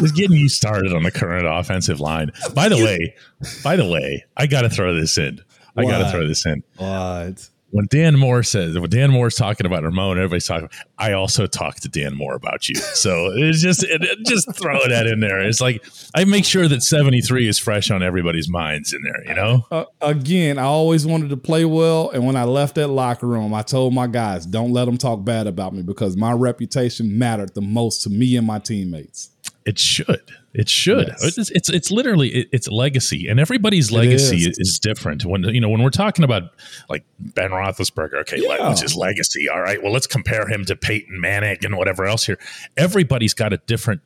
Just 0.00 0.16
getting 0.16 0.36
you 0.36 0.48
started 0.48 0.94
on 0.94 1.02
the 1.02 1.10
current 1.10 1.46
offensive 1.46 2.00
line. 2.00 2.30
By 2.54 2.70
the 2.70 2.76
way, 2.76 3.14
by 3.62 3.76
the 3.76 3.86
way, 3.86 4.24
I 4.36 4.46
got 4.46 4.62
to 4.62 4.70
throw 4.70 4.94
this 4.94 5.18
in. 5.18 5.40
I 5.76 5.84
got 5.84 5.98
to 5.98 6.10
throw 6.10 6.26
this 6.26 6.46
in. 6.46 6.62
What? 6.76 7.48
When 7.70 7.86
Dan 7.88 8.18
Moore 8.18 8.42
says 8.42 8.78
when 8.78 8.90
Dan 8.90 9.10
Moore's 9.10 9.34
talking 9.34 9.66
about 9.66 9.82
Ramon, 9.82 10.18
everybody's 10.18 10.46
talking. 10.46 10.68
I 10.98 11.12
also 11.12 11.46
talked 11.46 11.82
to 11.82 11.88
Dan 11.88 12.16
Moore 12.16 12.34
about 12.34 12.68
you, 12.68 12.74
so 12.74 13.30
it's 13.34 13.62
just 13.62 13.84
it, 13.84 14.02
it, 14.02 14.18
just 14.26 14.54
throwing 14.56 14.90
that 14.90 15.06
in 15.06 15.20
there. 15.20 15.40
It's 15.40 15.60
like 15.60 15.84
I 16.14 16.24
make 16.24 16.44
sure 16.44 16.68
that 16.68 16.82
seventy 16.82 17.20
three 17.20 17.48
is 17.48 17.58
fresh 17.58 17.90
on 17.90 18.02
everybody's 18.02 18.48
minds 18.48 18.92
in 18.92 19.02
there. 19.02 19.24
You 19.26 19.34
know. 19.34 19.66
Uh, 19.70 19.84
again, 20.00 20.58
I 20.58 20.64
always 20.64 21.06
wanted 21.06 21.30
to 21.30 21.36
play 21.36 21.64
well, 21.64 22.10
and 22.10 22.26
when 22.26 22.36
I 22.36 22.44
left 22.44 22.74
that 22.74 22.88
locker 22.88 23.26
room, 23.26 23.54
I 23.54 23.62
told 23.62 23.94
my 23.94 24.06
guys, 24.06 24.46
"Don't 24.46 24.72
let 24.72 24.86
them 24.86 24.98
talk 24.98 25.24
bad 25.24 25.46
about 25.46 25.74
me 25.74 25.82
because 25.82 26.16
my 26.16 26.32
reputation 26.32 27.18
mattered 27.18 27.54
the 27.54 27.62
most 27.62 28.02
to 28.02 28.10
me 28.10 28.36
and 28.36 28.46
my 28.46 28.58
teammates." 28.58 29.30
It 29.70 29.78
should. 29.78 30.32
It 30.52 30.68
should. 30.68 31.06
Yes. 31.06 31.38
It's, 31.38 31.50
it's, 31.52 31.68
it's 31.68 31.90
literally 31.92 32.28
it, 32.30 32.48
it's 32.50 32.66
legacy, 32.66 33.28
and 33.28 33.38
everybody's 33.38 33.92
legacy 33.92 34.38
is. 34.38 34.58
is. 34.58 34.80
different. 34.80 35.24
When 35.24 35.44
you 35.44 35.60
know 35.60 35.68
when 35.68 35.80
we're 35.80 35.90
talking 35.90 36.24
about 36.24 36.50
like 36.88 37.04
Ben 37.20 37.52
Roethlisberger, 37.52 38.14
okay, 38.22 38.38
yeah. 38.40 38.66
what's 38.66 38.82
his 38.82 38.96
legacy? 38.96 39.48
All 39.48 39.60
right, 39.60 39.80
well 39.80 39.92
let's 39.92 40.08
compare 40.08 40.48
him 40.48 40.64
to 40.64 40.74
Peyton 40.74 41.20
Manning 41.20 41.58
and 41.62 41.76
whatever 41.76 42.04
else 42.04 42.26
here. 42.26 42.36
Everybody's 42.76 43.32
got 43.32 43.52
a 43.52 43.58
different 43.58 44.00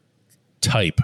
type 0.61 1.01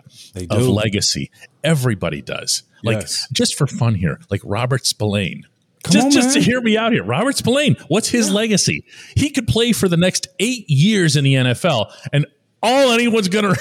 of 0.51 0.69
legacy. 0.69 1.31
Everybody 1.65 2.21
does. 2.21 2.65
Like 2.83 3.01
yes. 3.01 3.27
just 3.33 3.57
for 3.57 3.67
fun 3.67 3.95
here, 3.95 4.21
like 4.29 4.43
Robert 4.45 4.85
Spillane. 4.85 5.47
Come 5.85 5.93
just, 5.93 6.05
on, 6.05 6.11
just 6.11 6.35
to 6.35 6.43
hear 6.43 6.61
me 6.61 6.77
out 6.77 6.93
here, 6.93 7.03
Robert 7.03 7.39
Spillane. 7.39 7.77
What's 7.89 8.11
his 8.11 8.29
yeah. 8.29 8.35
legacy? 8.35 8.85
He 9.17 9.31
could 9.31 9.49
play 9.49 9.73
for 9.73 9.89
the 9.89 9.97
next 9.97 10.29
eight 10.39 10.69
years 10.69 11.17
in 11.17 11.25
the 11.25 11.33
NFL, 11.33 11.95
and 12.13 12.27
all 12.63 12.93
anyone's 12.93 13.29
going 13.29 13.55
to 13.55 13.61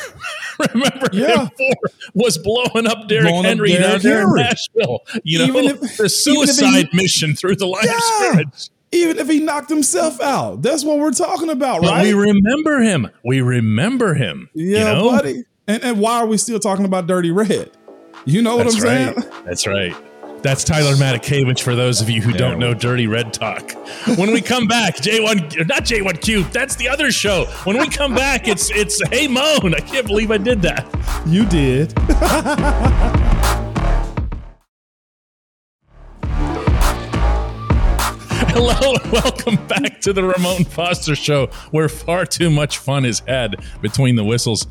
remember 0.74 1.08
yeah. 1.12 1.46
him 1.46 1.50
for 1.50 1.92
was 2.14 2.38
blowing 2.38 2.88
up 2.88 3.08
Derrick 3.08 3.30
blowing 3.30 3.46
Henry 3.46 3.74
up 3.74 3.80
Derrick 3.80 4.02
down 4.02 4.12
there 4.12 4.24
in 4.24 4.36
Nashville. 4.36 5.00
You 5.24 5.48
know, 5.48 5.58
if, 5.58 5.80
the 5.98 6.10
suicide 6.10 6.90
he, 6.92 6.98
mission 6.98 7.36
through 7.36 7.56
the 7.56 7.68
line 7.68 7.86
yeah, 7.86 7.96
of 7.96 8.04
scrimmage. 8.04 8.70
Even 8.92 9.20
if 9.20 9.30
he 9.30 9.40
knocked 9.40 9.70
himself 9.70 10.20
out, 10.20 10.64
that's 10.64 10.84
what 10.84 10.98
we're 10.98 11.12
talking 11.12 11.50
about, 11.50 11.82
but 11.82 11.92
right? 11.92 12.04
We 12.08 12.14
remember 12.14 12.80
him. 12.80 13.10
We 13.24 13.42
remember 13.42 14.16
him. 14.16 14.50
Yeah, 14.56 14.80
you 14.80 14.96
know? 14.96 15.12
buddy. 15.12 15.44
And, 15.68 15.84
and 15.84 16.00
why 16.00 16.18
are 16.18 16.26
we 16.26 16.38
still 16.38 16.60
talking 16.60 16.86
about 16.86 17.06
Dirty 17.06 17.30
Red? 17.30 17.70
You 18.26 18.42
know 18.42 18.58
that's 18.58 18.76
what 18.76 18.90
I'm 18.90 19.16
right. 19.16 19.24
saying? 19.24 19.44
That's 19.46 19.68
right. 19.68 19.96
That's 20.42 20.64
Tyler 20.64 20.94
Matakevich 20.94 21.62
for 21.62 21.76
those 21.76 22.00
of 22.00 22.10
you 22.10 22.22
who 22.22 22.32
don't 22.32 22.60
know 22.60 22.74
Dirty 22.74 23.08
Red 23.08 23.34
Talk. 23.34 23.74
When 24.18 24.32
we 24.32 24.40
come 24.40 24.68
back, 24.68 24.96
J1 24.96 25.68
not 25.68 25.84
J1Q, 25.84 26.54
that's 26.54 26.78
the 26.78 26.88
other 26.88 27.12
show. 27.12 27.46
When 27.66 27.78
we 27.78 27.90
come 27.90 28.16
back, 28.16 28.48
it's 28.48 28.72
it's 28.72 29.02
Hey 29.10 29.28
Moan. 29.28 29.76
I 29.76 29.80
can't 29.80 30.08
believe 30.08 30.32
I 30.32 30.38
did 30.38 30.62
that. 30.62 30.86
You 31.28 31.46
did. 31.46 31.94
Hello 38.52 38.94
and 38.94 39.12
welcome 39.12 39.68
back 39.68 40.00
to 40.02 40.14
the 40.14 40.24
Ramon 40.24 40.64
Foster 40.64 41.16
Show, 41.16 41.48
where 41.72 41.90
far 41.90 42.26
too 42.26 42.50
much 42.50 42.78
fun 42.78 43.04
is 43.04 43.20
had 43.28 43.58
between 43.82 44.16
the 44.16 44.24
whistles. 44.24 44.66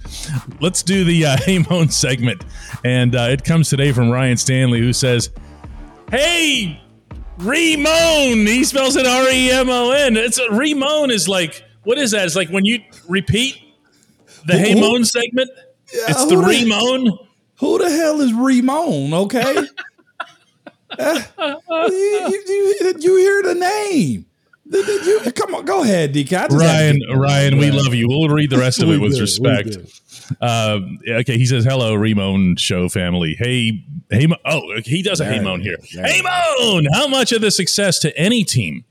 Let's 0.61 0.83
do 0.83 1.05
the 1.05 1.27
uh, 1.27 1.37
Hey 1.37 1.59
Moan 1.59 1.91
segment, 1.91 2.43
and 2.85 3.15
uh, 3.15 3.29
it 3.31 3.45
comes 3.45 3.69
today 3.69 3.93
from 3.93 4.11
Ryan 4.11 4.39
Stanley, 4.39 4.81
who 4.81 4.95
says, 4.95 5.31
Hey, 6.11 6.81
Remon. 7.39 8.49
He 8.49 8.65
spells 8.65 8.97
it 8.97 9.07
R 9.07 9.29
E 9.29 9.51
M 9.51 9.69
O 9.69 9.91
N. 9.91 10.17
It's 10.17 10.39
a 10.39 10.49
Remon 10.49 11.11
is 11.11 11.29
like 11.29 11.63
what 11.85 11.99
is 11.99 12.13
that? 12.13 12.25
It's 12.25 12.37
like 12.37 12.49
when 12.49 12.65
you 12.65 12.81
repeat 13.09 13.57
the 14.47 14.59
Hey 14.59 14.75
Moan 14.75 15.05
segment. 15.05 15.51
Yeah, 15.93 16.05
it's 16.09 16.27
the 16.27 16.37
Remon. 16.37 17.27
Who 17.61 17.79
the 17.79 17.91
hell 17.91 18.21
is 18.21 18.33
Remon? 18.33 19.13
Okay. 19.13 19.57
uh, 20.99 21.23
you, 21.89 22.43
you, 22.47 22.95
you, 22.99 23.17
hear 23.17 23.43
the 23.43 23.55
name. 23.55 24.27
Did 24.69 25.07
you, 25.07 25.33
come 25.33 25.48
go 25.69 25.83
ahead, 25.83 26.15
DK. 26.15 26.49
Ryan, 26.49 27.01
Ryan, 27.15 27.59
we 27.59 27.71
love 27.71 27.95
you. 27.95 28.09
We'll 28.09 28.29
read 28.29 28.51
the 28.51 28.59
rest 28.59 28.83
of 28.83 28.89
it 28.89 28.99
with 28.99 29.21
respect. 29.21 29.77
Uh, 30.41 30.81
okay, 31.09 31.39
he 31.39 31.47
says, 31.47 31.65
"Hello, 31.65 31.95
Ramon 31.95 32.57
Show 32.57 32.89
family. 32.89 33.37
Hey, 33.39 33.85
hey, 34.11 34.27
oh, 34.45 34.81
he 34.85 35.03
does 35.03 35.21
a 35.21 35.25
hey 35.25 35.41
Moan 35.41 35.61
here. 35.61 35.77
Hey 35.91 36.21
Moan, 36.23 36.87
how 36.93 37.07
much 37.07 37.33
of 37.33 37.41
the 37.41 37.51
success 37.51 37.99
to 38.01 38.17
any 38.19 38.45
team 38.45 38.85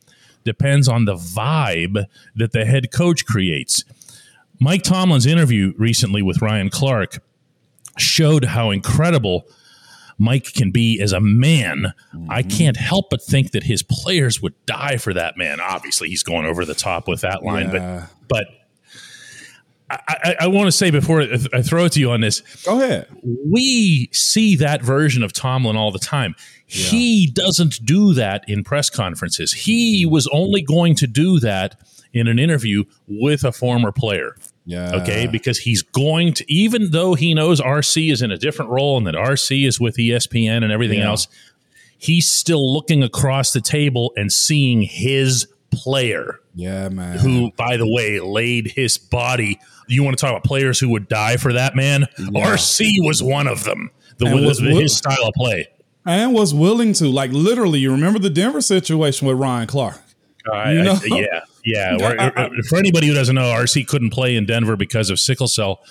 depends 0.43 0.87
on 0.87 1.05
the 1.05 1.15
vibe 1.15 2.05
that 2.35 2.53
the 2.53 2.65
head 2.65 2.91
coach 2.91 3.25
creates?" 3.25 3.83
Mike 4.59 4.81
Tomlin's 4.81 5.27
interview 5.27 5.73
recently 5.77 6.23
with 6.23 6.41
Ryan 6.41 6.69
Clark 6.69 7.19
showed 7.97 8.45
how 8.45 8.71
incredible 8.71 9.47
Mike 10.17 10.53
can 10.53 10.71
be 10.71 10.99
as 11.01 11.11
a 11.11 11.19
man. 11.19 11.93
Mm-hmm. 12.13 12.31
I 12.31 12.43
can't 12.43 12.77
help 12.77 13.09
but 13.09 13.23
think 13.23 13.51
that 13.51 13.63
his 13.63 13.83
players 13.83 14.41
would 14.41 14.53
die 14.65 14.97
for 14.97 15.13
that 15.13 15.37
man. 15.37 15.59
Obviously, 15.59 16.09
he's 16.09 16.23
going 16.23 16.45
over 16.45 16.65
the 16.65 16.75
top 16.75 17.07
with 17.07 17.21
that 17.21 17.43
line, 17.43 17.71
yeah. 17.71 18.07
but 18.27 18.47
but 18.47 18.47
I, 19.89 19.99
I, 20.07 20.35
I 20.41 20.47
want 20.47 20.67
to 20.67 20.71
say 20.71 20.91
before 20.91 21.21
I 21.53 21.61
throw 21.61 21.85
it 21.85 21.93
to 21.93 21.99
you 21.99 22.11
on 22.11 22.21
this. 22.21 22.41
Go 22.65 22.81
ahead. 22.81 23.07
We 23.23 24.09
see 24.11 24.55
that 24.57 24.81
version 24.81 25.23
of 25.23 25.33
Tomlin 25.33 25.77
all 25.77 25.91
the 25.91 25.99
time. 25.99 26.35
Yeah. 26.67 26.85
He 26.87 27.31
doesn't 27.31 27.85
do 27.85 28.13
that 28.13 28.43
in 28.47 28.63
press 28.63 28.89
conferences. 28.89 29.53
He 29.53 30.05
was 30.05 30.27
only 30.33 30.61
going 30.61 30.95
to 30.95 31.07
do 31.07 31.39
that 31.39 31.79
in 32.11 32.27
an 32.27 32.39
interview 32.39 32.83
with 33.07 33.43
a 33.43 33.51
former 33.51 33.91
player. 33.91 34.35
Yeah. 34.67 34.97
Okay. 34.97 35.27
Because 35.27 35.57
he's 35.57 35.81
going 35.81 36.33
to, 36.33 36.53
even 36.53 36.91
though 36.91 37.13
he 37.13 37.33
knows 37.33 37.59
RC 37.59 38.11
is 38.11 38.21
in 38.21 38.31
a 38.31 38.37
different 38.37 38.69
role 38.69 38.97
and 38.97 39.07
that 39.07 39.15
RC 39.15 39.65
is 39.65 39.79
with 39.79 39.95
ESPN 39.95 40.63
and 40.63 40.71
everything 40.71 40.99
yeah. 40.99 41.07
else, 41.07 41.27
he's 41.97 42.29
still 42.29 42.73
looking 42.73 43.01
across 43.01 43.53
the 43.53 43.61
table 43.61 44.11
and 44.15 44.31
seeing 44.31 44.81
his 44.81 45.47
player. 45.71 46.41
Yeah, 46.53 46.89
man. 46.89 47.17
Who, 47.19 47.51
by 47.51 47.77
the 47.77 47.87
way, 47.89 48.19
laid 48.19 48.67
his 48.75 48.97
body 48.97 49.59
you 49.87 50.03
want 50.03 50.17
to 50.17 50.21
talk 50.21 50.31
about 50.31 50.43
players 50.43 50.79
who 50.79 50.89
would 50.89 51.07
die 51.07 51.37
for 51.37 51.53
that 51.53 51.73
man? 51.73 52.07
Yeah. 52.19 52.55
RC 52.55 52.89
was 52.99 53.23
one 53.23 53.47
of 53.47 53.63
them. 53.63 53.89
The, 54.17 54.25
was, 54.25 54.59
his 54.59 54.97
style 54.97 55.27
of 55.27 55.33
play 55.35 55.67
and 56.07 56.33
was 56.33 56.53
willing 56.53 56.93
to 56.93 57.07
like 57.07 57.31
literally. 57.31 57.79
You 57.79 57.91
remember 57.91 58.17
the 58.17 58.29
Denver 58.29 58.61
situation 58.61 59.27
with 59.27 59.37
Ryan 59.37 59.67
Clark? 59.67 60.01
Uh, 60.51 60.69
you 60.69 60.83
know? 60.83 60.93
I, 60.93 61.05
yeah, 61.05 61.41
yeah. 61.67 62.49
for 62.69 62.77
anybody 62.77 63.07
who 63.07 63.13
doesn't 63.13 63.35
know, 63.35 63.43
RC 63.43 63.87
couldn't 63.87 64.11
play 64.11 64.35
in 64.35 64.45
Denver 64.45 64.75
because 64.75 65.09
of 65.09 65.19
sickle 65.19 65.47
cell 65.47 65.81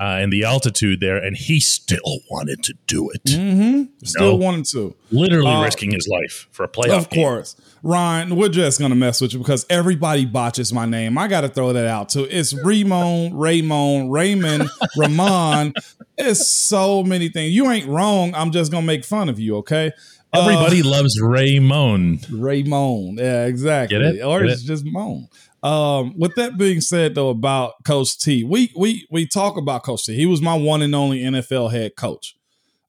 uh, 0.00 0.18
and 0.20 0.32
the 0.32 0.44
altitude 0.44 1.00
there, 1.00 1.16
and 1.16 1.36
he 1.36 1.60
still 1.60 2.20
wanted 2.30 2.62
to 2.64 2.74
do 2.86 3.10
it. 3.10 3.24
Mm-hmm. 3.24 4.04
Still 4.04 4.38
wanted 4.38 4.66
to, 4.66 4.94
literally 5.10 5.50
uh, 5.50 5.62
risking 5.62 5.92
his 5.92 6.08
life 6.08 6.48
for 6.50 6.64
a 6.64 6.68
playoff. 6.68 6.98
Of 6.98 7.10
course, 7.10 7.54
game. 7.54 7.66
Ryan, 7.82 8.36
we're 8.36 8.48
just 8.48 8.80
gonna 8.80 8.94
mess 8.94 9.20
with 9.20 9.32
you 9.32 9.38
because 9.38 9.64
everybody 9.70 10.26
botches 10.26 10.72
my 10.72 10.86
name. 10.86 11.16
I 11.16 11.28
got 11.28 11.42
to 11.42 11.48
throw 11.48 11.72
that 11.72 11.86
out 11.86 12.08
too. 12.08 12.26
It's 12.28 12.52
Ramon, 12.54 13.34
Raymond, 13.34 14.12
Raymond, 14.12 14.68
Ramon. 14.96 15.74
It's 16.16 16.46
so 16.48 17.02
many 17.02 17.28
things. 17.28 17.52
You 17.54 17.70
ain't 17.70 17.88
wrong. 17.88 18.34
I'm 18.34 18.52
just 18.52 18.70
gonna 18.70 18.86
make 18.86 19.04
fun 19.04 19.28
of 19.28 19.38
you. 19.38 19.56
Okay. 19.58 19.92
Everybody 20.32 20.82
uh, 20.82 20.86
loves 20.86 21.20
Raymond. 21.20 22.28
Raymond. 22.30 23.18
Yeah, 23.18 23.46
exactly. 23.46 23.98
Get 23.98 24.16
it? 24.16 24.22
Or 24.22 24.40
Get 24.40 24.50
it's 24.50 24.64
it? 24.64 24.66
just 24.66 24.84
Moan. 24.84 25.28
Um, 25.62 26.14
with 26.18 26.34
that 26.34 26.58
being 26.58 26.80
said, 26.80 27.14
though, 27.14 27.30
about 27.30 27.84
Coach 27.84 28.18
T, 28.18 28.44
we 28.44 28.70
we 28.76 29.06
we 29.10 29.26
talk 29.26 29.56
about 29.56 29.82
Coach 29.84 30.04
T. 30.04 30.14
He 30.14 30.26
was 30.26 30.42
my 30.42 30.54
one 30.54 30.82
and 30.82 30.94
only 30.94 31.20
NFL 31.20 31.72
head 31.72 31.96
coach. 31.96 32.36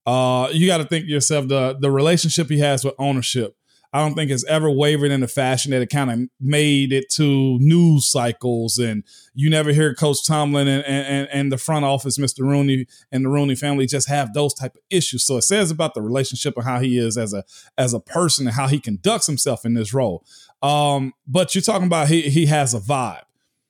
Uh, 0.05 0.49
you 0.51 0.67
got 0.67 0.77
to 0.77 0.85
think 0.85 1.07
yourself 1.07 1.47
the 1.47 1.77
the 1.79 1.89
relationship 1.89 2.49
he 2.49 2.59
has 2.59 2.83
with 2.83 2.93
ownership. 2.99 3.55
I 3.95 3.99
don't 3.99 4.13
think 4.13 4.29
has 4.29 4.43
ever 4.43 4.69
wavered 4.69 5.11
in 5.11 5.23
a 5.23 5.27
fashion 5.27 5.71
that 5.71 5.81
it 5.81 5.89
kind 5.89 6.11
of 6.11 6.19
made 6.37 6.91
it 6.91 7.09
to 7.11 7.57
news 7.61 8.11
cycles, 8.11 8.77
and 8.77 9.05
you 9.33 9.49
never 9.49 9.71
hear 9.71 9.95
Coach 9.95 10.27
Tomlin 10.27 10.67
and, 10.67 10.83
and 10.85 11.29
and 11.31 11.49
the 11.49 11.57
front 11.57 11.85
office, 11.85 12.17
Mr. 12.17 12.41
Rooney 12.41 12.87
and 13.13 13.23
the 13.23 13.29
Rooney 13.29 13.55
family, 13.55 13.85
just 13.85 14.09
have 14.09 14.33
those 14.33 14.53
type 14.53 14.75
of 14.75 14.81
issues. 14.89 15.23
So 15.23 15.37
it 15.37 15.43
says 15.43 15.71
about 15.71 15.93
the 15.93 16.01
relationship 16.01 16.57
and 16.57 16.65
how 16.65 16.81
he 16.81 16.97
is 16.97 17.17
as 17.17 17.33
a 17.33 17.45
as 17.77 17.93
a 17.93 18.01
person 18.01 18.47
and 18.47 18.55
how 18.57 18.67
he 18.67 18.81
conducts 18.81 19.27
himself 19.27 19.63
in 19.63 19.75
this 19.75 19.93
role. 19.93 20.25
Um, 20.61 21.13
but 21.25 21.55
you're 21.55 21.61
talking 21.61 21.87
about 21.87 22.09
he 22.09 22.23
he 22.23 22.47
has 22.47 22.73
a 22.73 22.81
vibe. 22.81 23.23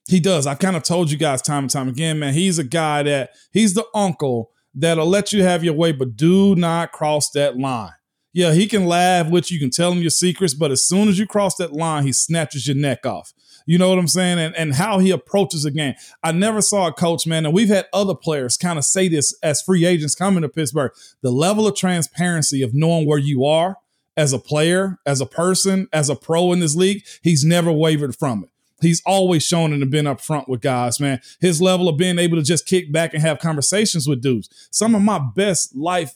He 0.07 0.19
does. 0.19 0.47
I've 0.47 0.57
kind 0.57 0.75
of 0.75 0.81
told 0.81 1.11
you 1.11 1.19
guys 1.19 1.43
time 1.43 1.65
and 1.65 1.71
time 1.71 1.87
again, 1.87 2.17
man. 2.17 2.33
He's 2.33 2.57
a 2.57 2.63
guy 2.63 3.03
that 3.03 3.29
he's 3.51 3.75
the 3.75 3.85
uncle 3.93 4.49
that'll 4.73 5.05
let 5.05 5.31
you 5.31 5.43
have 5.43 5.63
your 5.63 5.75
way, 5.75 5.91
but 5.91 6.17
do 6.17 6.55
not 6.55 6.91
cross 6.93 7.29
that 7.31 7.59
line. 7.59 7.93
Yeah, 8.35 8.51
he 8.51 8.67
can 8.67 8.85
laugh 8.85 9.29
with 9.29 9.49
you, 9.49 9.59
can 9.59 9.69
tell 9.69 9.93
him 9.93 10.01
your 10.01 10.09
secrets, 10.09 10.53
but 10.53 10.69
as 10.69 10.85
soon 10.85 11.07
as 11.07 11.17
you 11.17 11.25
cross 11.25 11.55
that 11.55 11.71
line, 11.71 12.03
he 12.03 12.11
snatches 12.11 12.67
your 12.67 12.75
neck 12.75 13.05
off. 13.05 13.33
You 13.65 13.77
know 13.77 13.87
what 13.87 13.97
I'm 13.97 14.09
saying? 14.09 14.39
And, 14.39 14.53
and 14.57 14.73
how 14.73 14.99
he 14.99 15.09
approaches 15.09 15.63
a 15.63 15.71
game. 15.71 15.93
I 16.21 16.33
never 16.33 16.61
saw 16.61 16.87
a 16.87 16.91
coach, 16.91 17.25
man, 17.25 17.45
and 17.45 17.55
we've 17.55 17.69
had 17.69 17.87
other 17.93 18.13
players 18.13 18.57
kind 18.57 18.77
of 18.77 18.83
say 18.83 19.07
this 19.07 19.33
as 19.41 19.61
free 19.61 19.85
agents 19.85 20.15
coming 20.15 20.41
to 20.41 20.49
Pittsburgh. 20.49 20.91
The 21.21 21.31
level 21.31 21.65
of 21.65 21.77
transparency 21.77 22.61
of 22.61 22.73
knowing 22.73 23.07
where 23.07 23.17
you 23.17 23.45
are 23.45 23.77
as 24.17 24.33
a 24.33 24.39
player, 24.39 24.99
as 25.05 25.21
a 25.21 25.25
person, 25.25 25.87
as 25.93 26.09
a 26.09 26.15
pro 26.15 26.51
in 26.51 26.59
this 26.59 26.75
league, 26.75 27.05
he's 27.21 27.45
never 27.45 27.71
wavered 27.71 28.17
from 28.17 28.43
it. 28.43 28.49
He's 28.81 29.01
always 29.05 29.43
shown 29.43 29.71
and 29.71 29.89
been 29.89 30.07
up 30.07 30.19
front 30.19 30.49
with 30.49 30.59
guys, 30.59 30.99
man. 30.99 31.21
His 31.39 31.61
level 31.61 31.87
of 31.87 31.97
being 31.97 32.19
able 32.19 32.35
to 32.35 32.43
just 32.43 32.65
kick 32.65 32.91
back 32.91 33.13
and 33.13 33.21
have 33.21 33.39
conversations 33.39 34.09
with 34.09 34.21
dudes. 34.21 34.49
Some 34.71 34.93
of 34.93 35.01
my 35.01 35.21
best 35.33 35.73
life 35.73 36.15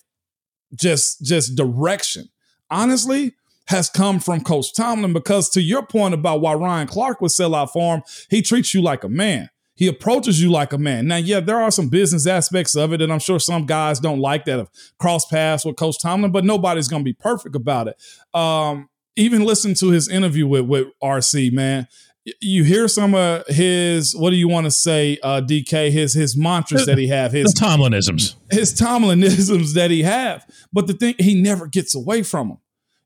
just 0.76 1.24
just 1.24 1.56
direction. 1.56 2.30
Honestly, 2.70 3.34
has 3.70 3.90
come 3.90 4.20
from 4.20 4.42
Coach 4.42 4.74
Tomlin 4.74 5.14
because 5.14 5.50
to 5.52 5.62
your 5.62 5.86
point 5.86 6.16
about 6.16 6.42
why 6.42 6.54
Ryan 6.54 6.88
Clark 6.88 7.22
would 7.22 7.32
sell 7.32 7.54
out 7.54 7.72
for 7.72 7.96
him, 7.96 8.04
he 8.30 8.42
treats 8.42 8.74
you 8.74 8.82
like 8.82 9.04
a 9.04 9.10
man. 9.10 9.50
He 9.76 9.88
approaches 9.88 10.42
you 10.42 10.52
like 10.52 10.74
a 10.74 10.78
man. 10.78 11.08
Now, 11.08 11.18
yeah, 11.18 11.40
there 11.40 11.62
are 11.62 11.72
some 11.72 11.88
business 11.88 12.28
aspects 12.28 12.76
of 12.76 12.92
it, 12.92 13.02
and 13.02 13.14
I'm 13.14 13.20
sure 13.20 13.40
some 13.40 13.66
guys 13.66 14.00
don't 14.00 14.20
like 14.20 14.44
that 14.46 14.58
have 14.58 14.70
crossed 14.98 15.30
paths 15.30 15.64
with 15.64 15.78
Coach 15.78 16.02
Tomlin, 16.02 16.32
but 16.32 16.44
nobody's 16.44 16.90
going 16.90 17.02
to 17.02 17.06
be 17.06 17.14
perfect 17.14 17.56
about 17.56 17.88
it. 17.88 17.96
Um, 18.38 18.90
even 19.16 19.46
listen 19.46 19.76
to 19.76 19.90
his 19.90 20.10
interview 20.10 20.48
with 20.48 20.66
with 20.66 20.88
RC, 21.02 21.54
man. 21.54 21.88
You 22.42 22.64
hear 22.64 22.88
some 22.88 23.16
of 23.16 23.46
his 23.48 24.16
what 24.16 24.30
do 24.32 24.36
you 24.36 24.48
want 24.48 24.66
to 24.66 24.72
say, 24.72 25.18
uh, 25.24 25.42
DK? 25.42 25.92
His 25.92 26.14
his 26.14 26.38
mantras 26.38 26.86
that 26.86 26.98
he 26.98 27.08
have, 27.08 27.32
his 27.32 27.54
the 27.54 27.60
Tomlinisms, 27.60 28.36
his 28.52 28.74
Tomlinisms 28.74 29.74
that 29.74 29.92
he 29.92 30.04
have. 30.04 30.46
But 30.74 30.88
the 30.88 30.94
thing, 30.94 31.16
he 31.20 31.40
never 31.40 31.68
gets 31.68 31.96
away 31.96 32.24
from 32.24 32.50
them 32.50 32.58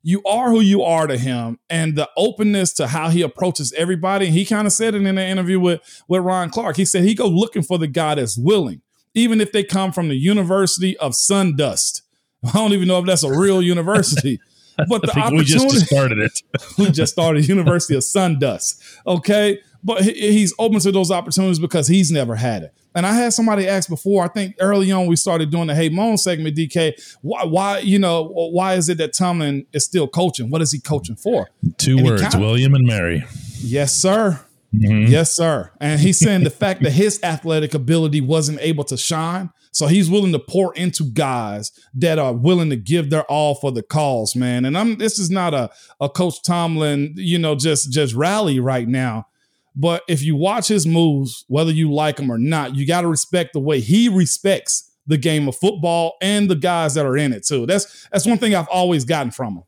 you 0.06 0.22
are 0.24 0.50
who 0.50 0.60
you 0.60 0.82
are 0.82 1.06
to 1.06 1.16
him 1.16 1.58
and 1.70 1.96
the 1.96 2.08
openness 2.14 2.74
to 2.74 2.86
how 2.86 3.08
he 3.08 3.22
approaches 3.22 3.72
everybody. 3.72 4.26
And 4.26 4.34
he 4.34 4.44
kind 4.44 4.66
of 4.66 4.72
said 4.74 4.94
it 4.94 4.98
in 4.98 5.06
an 5.06 5.18
interview 5.18 5.58
with, 5.58 5.80
with 6.06 6.22
Ryan 6.22 6.50
Clark. 6.50 6.76
He 6.76 6.84
said 6.84 7.04
he 7.04 7.14
go 7.14 7.26
looking 7.26 7.62
for 7.62 7.78
the 7.78 7.86
guy 7.86 8.14
that's 8.14 8.36
willing, 8.36 8.82
even 9.14 9.40
if 9.40 9.50
they 9.50 9.64
come 9.64 9.92
from 9.92 10.08
the 10.08 10.16
University 10.16 10.94
of 10.98 11.12
Sundust. 11.12 12.02
I 12.44 12.52
don't 12.52 12.74
even 12.74 12.86
know 12.86 12.98
if 12.98 13.06
that's 13.06 13.24
a 13.24 13.30
real 13.30 13.62
university. 13.62 14.40
But 14.76 15.02
the 15.02 15.18
opportunity, 15.18 15.36
we 15.36 15.44
just 15.44 15.86
started 15.86 16.18
it. 16.18 16.42
we 16.78 16.90
just 16.90 17.12
started 17.12 17.48
University 17.48 17.94
of 17.94 18.02
Sundust. 18.02 18.80
Okay. 19.06 19.60
But 19.82 20.02
he's 20.02 20.54
open 20.58 20.80
to 20.80 20.90
those 20.90 21.10
opportunities 21.10 21.58
because 21.58 21.88
he's 21.88 22.10
never 22.10 22.36
had 22.36 22.62
it. 22.62 22.74
And 22.94 23.04
I 23.04 23.12
had 23.12 23.34
somebody 23.34 23.68
ask 23.68 23.88
before, 23.88 24.24
I 24.24 24.28
think 24.28 24.54
early 24.58 24.90
on 24.90 25.06
we 25.06 25.16
started 25.16 25.50
doing 25.50 25.66
the 25.66 25.74
Hey 25.74 25.90
Moan 25.90 26.16
segment, 26.16 26.56
DK. 26.56 27.18
Why, 27.20 27.44
why, 27.44 27.78
you 27.80 27.98
know, 27.98 28.22
why 28.24 28.74
is 28.74 28.88
it 28.88 28.98
that 28.98 29.12
Tomlin 29.12 29.66
is 29.74 29.84
still 29.84 30.08
coaching? 30.08 30.48
What 30.48 30.62
is 30.62 30.72
he 30.72 30.80
coaching 30.80 31.16
for? 31.16 31.50
Two 31.76 31.98
and 31.98 32.06
words, 32.06 32.22
kinda, 32.22 32.38
William 32.38 32.74
and 32.74 32.86
Mary. 32.86 33.24
Yes, 33.58 33.92
sir. 33.94 34.40
Mm-hmm. 34.74 35.10
Yes, 35.10 35.32
sir. 35.32 35.70
And 35.80 36.00
he's 36.00 36.18
saying 36.18 36.44
the 36.44 36.50
fact 36.50 36.82
that 36.82 36.92
his 36.92 37.20
athletic 37.22 37.74
ability 37.74 38.20
wasn't 38.20 38.60
able 38.60 38.84
to 38.84 38.96
shine. 38.96 39.50
So 39.74 39.88
he's 39.88 40.08
willing 40.08 40.32
to 40.32 40.38
pour 40.38 40.72
into 40.74 41.02
guys 41.02 41.72
that 41.94 42.18
are 42.18 42.32
willing 42.32 42.70
to 42.70 42.76
give 42.76 43.10
their 43.10 43.24
all 43.24 43.56
for 43.56 43.72
the 43.72 43.82
cause, 43.82 44.36
man. 44.36 44.64
And 44.64 44.78
I'm 44.78 44.98
this 44.98 45.18
is 45.18 45.30
not 45.30 45.52
a, 45.52 45.70
a 46.00 46.08
Coach 46.08 46.42
Tomlin, 46.44 47.14
you 47.16 47.38
know, 47.38 47.56
just 47.56 47.90
just 47.90 48.14
rally 48.14 48.60
right 48.60 48.86
now. 48.86 49.26
But 49.74 50.04
if 50.08 50.22
you 50.22 50.36
watch 50.36 50.68
his 50.68 50.86
moves, 50.86 51.44
whether 51.48 51.72
you 51.72 51.92
like 51.92 52.20
him 52.20 52.30
or 52.30 52.38
not, 52.38 52.76
you 52.76 52.86
got 52.86 53.00
to 53.00 53.08
respect 53.08 53.52
the 53.52 53.60
way 53.60 53.80
he 53.80 54.08
respects 54.08 54.92
the 55.06 55.18
game 55.18 55.48
of 55.48 55.56
football 55.56 56.14
and 56.22 56.48
the 56.48 56.54
guys 56.54 56.94
that 56.94 57.04
are 57.04 57.16
in 57.16 57.32
it 57.32 57.44
too. 57.44 57.66
That's 57.66 58.08
that's 58.12 58.26
one 58.26 58.38
thing 58.38 58.54
I've 58.54 58.68
always 58.68 59.04
gotten 59.04 59.32
from 59.32 59.56
him. 59.56 59.62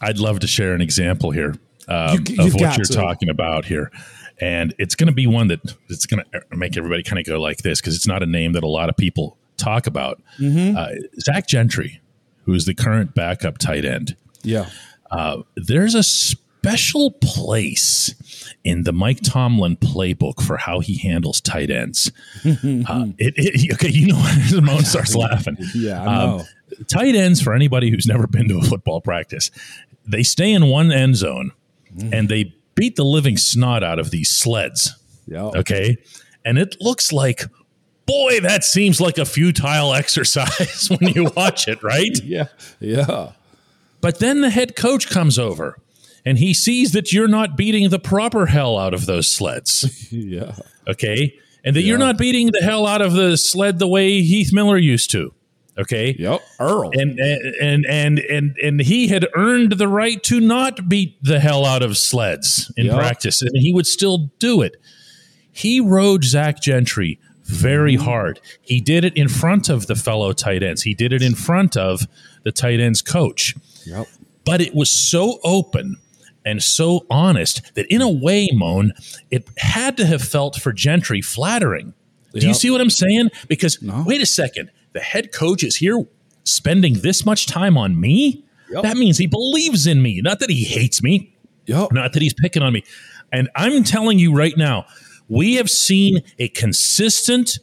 I'd 0.00 0.18
love 0.18 0.40
to 0.40 0.46
share 0.46 0.72
an 0.72 0.80
example 0.80 1.32
here 1.32 1.54
um, 1.86 2.24
you, 2.26 2.42
of 2.42 2.54
what 2.54 2.78
you're 2.78 2.86
to. 2.86 2.94
talking 2.94 3.28
about 3.28 3.66
here. 3.66 3.90
And 4.40 4.74
it's 4.78 4.94
going 4.94 5.08
to 5.08 5.12
be 5.12 5.26
one 5.26 5.48
that 5.48 5.60
it's 5.90 6.06
going 6.06 6.24
to 6.32 6.56
make 6.56 6.78
everybody 6.78 7.02
kind 7.02 7.18
of 7.18 7.26
go 7.26 7.38
like 7.38 7.58
this 7.58 7.78
because 7.78 7.94
it's 7.94 8.06
not 8.06 8.22
a 8.22 8.26
name 8.26 8.54
that 8.54 8.64
a 8.64 8.68
lot 8.68 8.88
of 8.88 8.96
people 8.96 9.36
talk 9.60 9.86
about. 9.86 10.22
Mm-hmm. 10.38 10.76
Uh, 10.76 10.88
Zach 11.20 11.46
Gentry, 11.46 12.00
who 12.44 12.54
is 12.54 12.66
the 12.66 12.74
current 12.74 13.14
backup 13.14 13.58
tight 13.58 13.84
end. 13.84 14.16
Yeah. 14.42 14.68
Uh, 15.10 15.42
there's 15.56 15.94
a 15.94 16.02
special 16.02 17.12
place 17.12 18.14
in 18.64 18.84
the 18.84 18.92
Mike 18.92 19.20
Tomlin 19.22 19.76
playbook 19.76 20.42
for 20.42 20.56
how 20.56 20.80
he 20.80 20.98
handles 20.98 21.40
tight 21.40 21.70
ends. 21.70 22.12
uh, 22.44 23.06
it, 23.18 23.34
it, 23.36 23.72
okay, 23.74 23.88
you 23.88 24.08
know 24.08 24.18
when 24.18 24.40
Simone 24.48 24.84
starts 24.84 25.14
laughing. 25.14 25.56
Yeah. 25.74 26.02
Um, 26.02 26.42
tight 26.88 27.14
ends, 27.14 27.40
for 27.40 27.54
anybody 27.54 27.90
who's 27.90 28.06
never 28.06 28.26
been 28.26 28.48
to 28.48 28.58
a 28.58 28.62
football 28.62 29.00
practice, 29.00 29.50
they 30.06 30.22
stay 30.22 30.52
in 30.52 30.66
one 30.66 30.90
end 30.92 31.16
zone 31.16 31.52
mm. 31.96 32.12
and 32.12 32.28
they 32.28 32.54
beat 32.74 32.96
the 32.96 33.04
living 33.04 33.36
snot 33.36 33.82
out 33.82 33.98
of 33.98 34.10
these 34.10 34.30
sleds. 34.30 34.94
Yep. 35.26 35.56
Okay. 35.56 35.98
And 36.44 36.58
it 36.58 36.76
looks 36.80 37.12
like, 37.12 37.44
boy, 38.10 38.40
that 38.40 38.64
seems 38.64 39.00
like 39.00 39.18
a 39.18 39.24
futile 39.24 39.94
exercise 39.94 40.88
when 40.90 41.12
you 41.12 41.30
watch 41.36 41.68
it, 41.68 41.82
right? 41.82 42.18
yeah. 42.24 42.48
Yeah. 42.80 43.32
But 44.00 44.18
then 44.18 44.40
the 44.40 44.50
head 44.50 44.76
coach 44.76 45.08
comes 45.10 45.38
over 45.38 45.78
and 46.24 46.38
he 46.38 46.54
sees 46.54 46.92
that 46.92 47.12
you're 47.12 47.28
not 47.28 47.56
beating 47.56 47.90
the 47.90 47.98
proper 47.98 48.46
hell 48.46 48.78
out 48.78 48.94
of 48.94 49.06
those 49.06 49.30
sleds. 49.30 50.08
yeah. 50.12 50.56
Okay. 50.88 51.38
And 51.64 51.76
that 51.76 51.82
yeah. 51.82 51.88
you're 51.88 51.98
not 51.98 52.16
beating 52.16 52.50
the 52.52 52.60
hell 52.60 52.86
out 52.86 53.02
of 53.02 53.12
the 53.12 53.36
sled 53.36 53.78
the 53.78 53.88
way 53.88 54.22
Heath 54.22 54.52
Miller 54.52 54.78
used 54.78 55.10
to. 55.12 55.34
Okay. 55.78 56.16
Yep. 56.18 56.40
Earl. 56.58 56.90
And 56.94 57.18
and 57.18 57.86
and 57.86 58.18
and 58.18 58.56
and 58.62 58.80
he 58.80 59.08
had 59.08 59.26
earned 59.34 59.72
the 59.72 59.88
right 59.88 60.22
to 60.24 60.40
not 60.40 60.88
beat 60.88 61.22
the 61.22 61.38
hell 61.38 61.64
out 61.64 61.82
of 61.82 61.96
sleds 61.96 62.72
in 62.76 62.86
yep. 62.86 62.96
practice, 62.96 63.40
and 63.40 63.52
he 63.54 63.72
would 63.72 63.86
still 63.86 64.30
do 64.38 64.62
it. 64.62 64.76
He 65.52 65.80
rode 65.80 66.24
Zach 66.24 66.60
Gentry 66.60 67.18
very 67.50 67.96
hard. 67.96 68.40
He 68.62 68.80
did 68.80 69.04
it 69.04 69.16
in 69.16 69.28
front 69.28 69.68
of 69.68 69.86
the 69.86 69.94
fellow 69.94 70.32
tight 70.32 70.62
ends. 70.62 70.82
He 70.82 70.94
did 70.94 71.12
it 71.12 71.22
in 71.22 71.34
front 71.34 71.76
of 71.76 72.02
the 72.44 72.52
tight 72.52 72.80
ends 72.80 73.02
coach. 73.02 73.54
Yep. 73.84 74.06
But 74.44 74.60
it 74.60 74.74
was 74.74 74.90
so 74.90 75.38
open 75.44 75.96
and 76.44 76.62
so 76.62 77.06
honest 77.10 77.74
that 77.74 77.86
in 77.86 78.00
a 78.00 78.08
way, 78.08 78.48
Moan, 78.52 78.92
it 79.30 79.48
had 79.58 79.96
to 79.98 80.06
have 80.06 80.22
felt 80.22 80.56
for 80.56 80.72
Gentry 80.72 81.20
flattering. 81.20 81.94
Do 82.32 82.46
you 82.46 82.54
see 82.54 82.70
what 82.70 82.80
I'm 82.80 82.90
saying? 82.90 83.30
Because 83.48 83.82
no. 83.82 84.04
wait 84.06 84.22
a 84.22 84.26
second, 84.26 84.70
the 84.92 85.00
head 85.00 85.32
coach 85.32 85.64
is 85.64 85.76
here 85.76 86.06
spending 86.44 87.00
this 87.00 87.26
much 87.26 87.46
time 87.46 87.76
on 87.76 88.00
me. 88.00 88.44
Yep. 88.70 88.84
That 88.84 88.96
means 88.96 89.18
he 89.18 89.26
believes 89.26 89.86
in 89.86 90.00
me, 90.00 90.20
not 90.22 90.38
that 90.38 90.48
he 90.48 90.64
hates 90.64 91.02
me, 91.02 91.34
yep. 91.66 91.90
not 91.92 92.12
that 92.12 92.22
he's 92.22 92.34
picking 92.34 92.62
on 92.62 92.72
me. 92.72 92.84
And 93.32 93.48
I'm 93.56 93.84
telling 93.84 94.18
you 94.18 94.32
right 94.32 94.56
now, 94.56 94.86
we 95.30 95.54
have 95.54 95.70
seen 95.70 96.22
a 96.38 96.48
consistent 96.48 97.60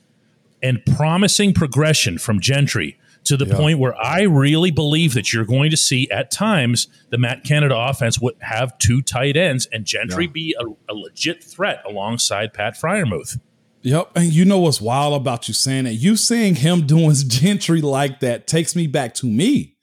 and 0.63 0.83
promising 0.95 1.53
progression 1.53 2.17
from 2.17 2.39
Gentry 2.39 2.97
to 3.25 3.35
the 3.35 3.45
yeah. 3.45 3.57
point 3.57 3.77
where 3.77 3.95
I 4.01 4.21
really 4.21 4.71
believe 4.71 5.13
that 5.13 5.33
you're 5.33 5.45
going 5.45 5.69
to 5.71 5.77
see 5.77 6.09
at 6.09 6.31
times 6.31 6.87
the 7.09 7.17
Matt 7.17 7.43
Canada 7.43 7.75
offense 7.77 8.19
would 8.19 8.35
have 8.39 8.77
two 8.79 9.01
tight 9.01 9.35
ends 9.35 9.67
and 9.71 9.85
Gentry 9.85 10.25
yeah. 10.25 10.31
be 10.31 10.55
a, 10.57 10.91
a, 10.91 10.95
legit 10.95 11.43
threat 11.43 11.83
alongside 11.85 12.53
Pat 12.53 12.75
Freiermuth. 12.75 13.37
Yep. 13.81 14.11
And 14.15 14.31
you 14.31 14.45
know 14.45 14.59
what's 14.59 14.79
wild 14.79 15.13
about 15.13 15.49
you 15.49 15.53
saying 15.53 15.83
that? 15.83 15.95
You 15.95 16.15
seeing 16.15 16.55
him 16.55 16.81
doing 16.87 17.13
Gentry 17.13 17.81
like 17.81 18.21
that 18.21 18.47
takes 18.47 18.75
me 18.75 18.87
back 18.87 19.13
to 19.15 19.25
me. 19.25 19.75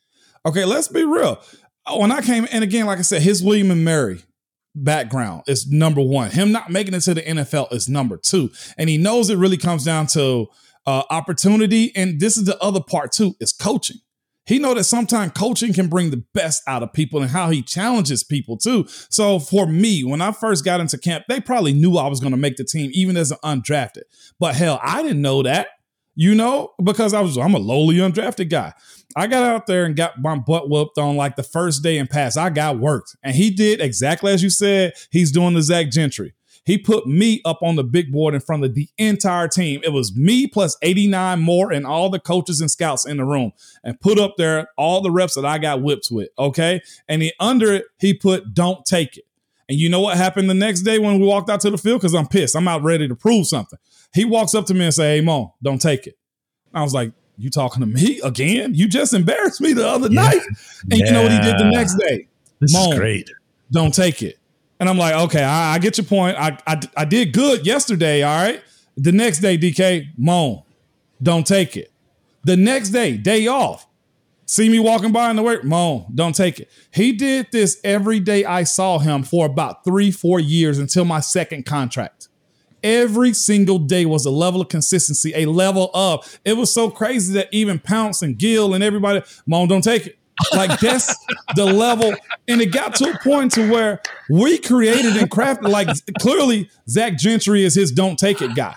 Okay, 0.47 0.65
let's 0.65 0.89
be 0.89 1.05
real. 1.05 1.41
When 1.95 2.11
I 2.11 2.23
came, 2.23 2.47
and 2.51 2.65
again, 2.65 2.87
like 2.87 2.99
I 2.99 3.03
said, 3.03 3.21
his 3.21 3.43
William 3.43 3.71
and 3.71 3.85
Mary 3.85 4.23
background 4.75 5.45
is 5.47 5.71
number 5.71 6.01
one. 6.01 6.31
Him 6.31 6.53
not 6.53 6.71
making 6.71 6.95
it 6.95 7.01
to 7.01 7.15
the 7.15 7.23
NFL 7.23 7.73
is 7.73 7.89
number 7.89 8.17
two. 8.17 8.51
And 8.77 8.89
he 8.89 8.99
knows 8.99 9.31
it 9.31 9.39
really 9.39 9.57
comes 9.57 9.85
down 9.85 10.07
to 10.09 10.49
uh, 10.87 11.03
opportunity. 11.11 11.93
And 11.97 12.21
this 12.21 12.37
is 12.37 12.45
the 12.45 12.63
other 12.63 12.81
part 12.81 13.13
too, 13.13 13.37
is 13.41 13.53
coaching. 13.53 13.99
He 14.47 14.59
know 14.59 14.75
that 14.75 14.85
sometimes 14.85 15.33
coaching 15.33 15.73
can 15.73 15.89
bring 15.89 16.11
the 16.11 16.23
best 16.35 16.63
out 16.67 16.83
of 16.83 16.93
people 16.93 17.23
and 17.23 17.31
how 17.31 17.49
he 17.49 17.63
challenges 17.63 18.23
people 18.23 18.59
too. 18.59 18.85
So 19.09 19.39
for 19.39 19.67
me, 19.67 20.05
when 20.05 20.21
I 20.21 20.33
first 20.33 20.67
got 20.67 20.81
into 20.81 20.99
camp, 20.99 21.25
they 21.29 21.41
probably 21.41 21.73
knew 21.73 21.97
I 21.97 22.09
was 22.09 22.21
going 22.21 22.33
to 22.33 22.37
make 22.37 22.57
the 22.57 22.65
team, 22.65 22.91
even 22.93 23.17
as 23.17 23.31
an 23.31 23.39
undrafted. 23.43 24.03
But 24.39 24.55
hell, 24.55 24.79
I 24.83 25.03
didn't 25.03 25.23
know 25.23 25.43
that, 25.45 25.69
you 26.15 26.35
know, 26.35 26.73
because 26.83 27.15
I 27.15 27.21
was 27.21 27.37
I'm 27.37 27.55
a 27.55 27.59
lowly 27.59 27.97
undrafted 27.97 28.51
guy. 28.51 28.73
I 29.17 29.27
got 29.27 29.45
out 29.45 29.67
there 29.67 29.85
and 29.85 29.95
got 29.95 30.21
my 30.21 30.37
butt 30.37 30.69
whooped 30.69 30.99
on 30.99 31.17
like 31.17 31.37
the 31.37 31.43
first 31.43 31.83
day 31.83 31.99
and 31.99 32.09
pass. 32.09 32.37
I 32.37 32.51
got 32.51 32.79
worked, 32.79 33.17
and 33.23 33.35
he 33.35 33.51
did 33.51 33.81
exactly 33.81 34.33
as 34.33 34.43
you 34.43 34.51
said. 34.51 34.95
He's 35.11 35.33
doing 35.33 35.55
the 35.55 35.63
Zach 35.63 35.91
Gentry. 35.91 36.35
He 36.65 36.79
put 36.79 37.07
me 37.07 37.43
up 37.45 37.63
on 37.63 37.77
the 37.77 37.85
big 37.85 38.11
board 38.11 38.35
in 38.35 38.41
front 38.41 38.65
of 38.65 38.75
the 38.75 38.89
entire 38.97 39.49
team. 39.49 39.81
It 39.85 39.91
was 39.91 40.17
me 40.17 40.47
plus 40.47 40.77
89 40.81 41.41
more 41.41 41.71
and 41.71 41.87
all 41.87 42.09
the 42.09 42.19
coaches 42.19 42.61
and 42.61 42.71
scouts 42.71 43.05
in 43.05 43.19
the 43.19 43.25
room 43.25 43.53
and 43.83 44.01
put 44.01 44.19
up 44.19 44.37
there 44.39 44.69
all 44.79 45.03
the 45.03 45.11
reps 45.11 45.35
that 45.35 45.45
I 45.45 45.59
got 45.59 45.83
whipped 45.83 46.09
with. 46.11 46.31
Okay. 46.39 46.81
And 47.07 47.21
he, 47.21 47.33
under 47.39 47.73
it, 47.75 47.85
he 47.99 48.15
put 48.15 48.55
don't 48.55 48.85
take 48.87 49.19
it. 49.19 49.25
And 49.69 49.79
you 49.79 49.89
know 49.89 50.01
what 50.01 50.17
happened 50.17 50.49
the 50.49 50.55
next 50.55 50.83
day 50.83 50.99
when 50.99 51.21
we 51.21 51.27
walked 51.27 51.51
out 51.51 51.61
to 51.61 51.71
the 51.71 51.79
field? 51.79 52.01
Because 52.01 52.15
I'm 52.15 52.27
pissed. 52.27 52.57
I'm 52.57 52.69
out 52.69 52.83
ready 52.83 53.09
to 53.09 53.15
prove 53.15 53.47
something. 53.47 53.79
He 54.15 54.25
walks 54.25 54.55
up 54.55 54.67
to 54.67 54.75
me 54.75 54.85
and 54.85 54.95
say, 54.95 55.17
Hey, 55.17 55.21
Mo, 55.21 55.55
don't 55.63 55.81
take 55.81 56.07
it. 56.07 56.17
I 56.73 56.83
was 56.83 56.95
like, 56.95 57.13
You 57.37 57.51
talking 57.51 57.81
to 57.81 57.87
me 57.87 58.21
again? 58.25 58.75
You 58.75 58.89
just 58.89 59.13
embarrassed 59.13 59.61
me 59.61 59.73
the 59.73 59.87
other 59.89 60.09
night. 60.09 60.41
And 60.91 61.01
you 61.01 61.11
know 61.13 61.23
what 61.23 61.33
he 61.33 61.39
did 61.39 61.59
the 61.59 61.71
next 61.71 61.97
day? 61.97 62.29
This 62.61 62.75
is 62.75 62.95
great. 62.99 63.31
Don't 63.73 63.93
take 63.93 64.23
it. 64.23 64.39
And 64.81 64.89
I'm 64.89 64.99
like, 64.99 65.15
okay, 65.15 65.43
I, 65.43 65.75
I 65.75 65.79
get 65.79 65.99
your 65.99 66.05
point. 66.05 66.37
I, 66.39 66.59
I 66.67 66.81
I 66.97 67.05
did 67.05 67.33
good 67.33 67.67
yesterday. 67.67 68.23
All 68.23 68.37
right. 68.37 68.63
The 68.97 69.13
next 69.13 69.41
day, 69.41 69.59
DK, 69.59 70.09
moan. 70.17 70.63
Don't 71.23 71.47
take 71.47 71.77
it. 71.77 71.91
The 72.45 72.57
next 72.57 72.91
day, 72.91 73.17
day 73.17 73.47
off. 73.47 73.87
See 74.47 74.69
me 74.69 74.79
walking 74.79 75.11
by 75.11 75.31
in 75.31 75.37
the 75.37 75.43
work, 75.43 75.65
moan. 75.65 76.07
Don't 76.15 76.35
take 76.35 76.61
it. 76.61 76.71
He 76.93 77.13
did 77.13 77.49
this 77.51 77.81
every 77.83 78.21
day 78.21 78.45
I 78.45 78.65
saw 78.65 78.99
him 78.99 79.23
for 79.23 79.47
about 79.47 79.85
three, 79.85 80.11
four 80.11 80.39
years 80.39 80.79
until 80.79 81.05
my 81.05 81.21
second 81.21 81.65
contract. 81.65 82.29
Every 82.85 83.33
single 83.33 83.79
day 83.81 84.05
was 84.07 84.27
a 84.27 84.31
level 84.31 84.61
of 84.61 84.69
consistency, 84.69 85.33
a 85.35 85.47
level 85.47 85.91
of. 85.95 86.39
It 86.45 86.57
was 86.57 86.73
so 86.73 86.91
crazy 86.91 87.33
that 87.35 87.49
even 87.51 87.79
Pounce 87.81 88.21
and 88.23 88.39
Gill 88.39 88.75
and 88.75 88.85
everybody, 88.85 89.23
Mom, 89.47 89.67
don't 89.69 89.83
take 89.83 90.07
it. 90.07 90.19
Like 90.53 90.79
that's 90.81 91.15
the 91.57 91.65
level, 91.65 92.13
and 92.49 92.61
it 92.61 92.73
got 92.73 92.95
to 92.97 93.11
a 93.13 93.19
point 93.21 93.53
to 93.53 93.71
where 93.71 94.03
we 94.29 94.59
created 94.59 95.17
and 95.17 95.31
crafted. 95.31 95.69
Like 95.69 95.89
clearly, 96.21 96.69
Zach 96.89 97.17
Gentry 97.17 97.65
is 97.65 97.75
his 97.75 97.91
"don't 97.93 98.19
take 98.19 98.43
it" 98.43 98.55
guy. 98.55 98.75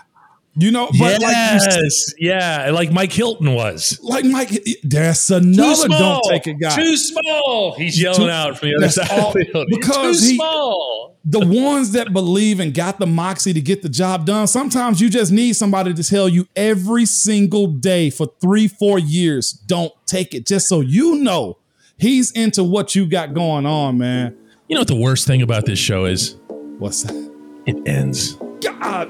You 0.60 0.72
know, 0.72 0.88
but 1.00 1.22
like 1.22 1.22
yes, 1.22 2.13
yeah, 2.17 2.70
like 2.72 2.91
Mike 2.91 3.12
Hilton 3.12 3.54
was. 3.54 4.00
like 4.02 4.26
Mike, 4.26 4.50
that's 4.84 5.30
another 5.32 5.76
small. 5.76 6.00
"don't 6.22 6.32
take 6.32 6.48
it" 6.48 6.60
guy. 6.62 6.76
Too 6.76 6.96
small. 6.96 7.74
He's 7.76 8.00
yelling 8.02 8.22
Too- 8.22 8.30
out 8.30 8.58
from 8.58 8.70
the 8.70 8.76
other 8.78 8.89
side 8.89 9.10
all- 9.12 9.28
of 9.30 9.34
the 9.34 9.46
field. 9.46 9.67
Because 9.70 10.22
too 10.22 10.28
he- 10.30 10.36
small. 10.36 11.07
The 11.30 11.46
ones 11.46 11.92
that 11.92 12.13
believe 12.13 12.62
and 12.62 12.74
got 12.74 13.00
the 13.00 13.06
moxie 13.06 13.52
to 13.52 13.60
get 13.60 13.82
the 13.82 13.90
job 13.90 14.26
done, 14.26 14.48
sometimes 14.48 15.02
you 15.02 15.10
just 15.10 15.30
need 15.30 15.54
somebody 15.58 15.94
to 15.94 16.02
tell 16.02 16.30
you 16.30 16.48
every 16.56 17.06
single 17.06 17.68
day 17.68 18.10
for 18.10 18.32
three, 18.40 18.66
four 18.70 18.98
years, 18.98 19.52
don't 19.52 19.92
take 20.06 20.34
it, 20.34 20.46
just 20.46 20.70
so 20.70 20.80
you 20.80 21.16
know 21.16 21.58
he's 21.98 22.32
into 22.32 22.63
what 22.63 22.96
you 22.96 23.06
got 23.06 23.34
going 23.34 23.66
on, 23.66 23.98
man. 23.98 24.38
You 24.70 24.76
know 24.76 24.82
what 24.82 24.88
the 24.88 24.96
worst 24.96 25.28
thing 25.28 25.42
about 25.42 25.66
this 25.66 25.78
show 25.78 26.06
is? 26.06 26.38
What's 26.80 27.04
that? 27.04 27.32
It 27.66 27.86
ends. 27.86 28.38
God, 28.62 29.10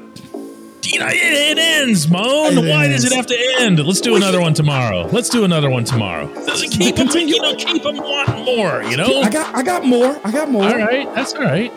You 0.83 0.99
know, 0.99 1.07
it, 1.09 1.15
it 1.17 1.59
ends, 1.59 2.07
Moan. 2.09 2.57
It 2.57 2.67
Why 2.67 2.87
does 2.87 3.05
it 3.05 3.13
have 3.13 3.27
to 3.27 3.55
end? 3.59 3.77
Let's 3.85 4.01
do 4.01 4.15
another 4.15 4.41
one 4.41 4.55
tomorrow. 4.55 5.05
Let's 5.11 5.29
do 5.29 5.43
another 5.43 5.69
one 5.69 5.83
tomorrow. 5.83 6.33
Doesn't 6.45 6.71
keep 6.71 6.95
them, 6.95 7.09
you 7.15 7.39
know, 7.39 7.53
keep 7.55 7.83
them 7.83 7.97
wanting 7.97 8.43
more. 8.43 8.81
You 8.81 8.97
know. 8.97 9.21
I 9.21 9.29
got, 9.29 9.53
I 9.53 9.61
got 9.61 9.85
more. 9.85 10.19
I 10.23 10.31
got 10.31 10.49
more. 10.49 10.63
All 10.63 10.77
right, 10.77 11.13
that's 11.13 11.33
all 11.35 11.43
right. 11.43 11.71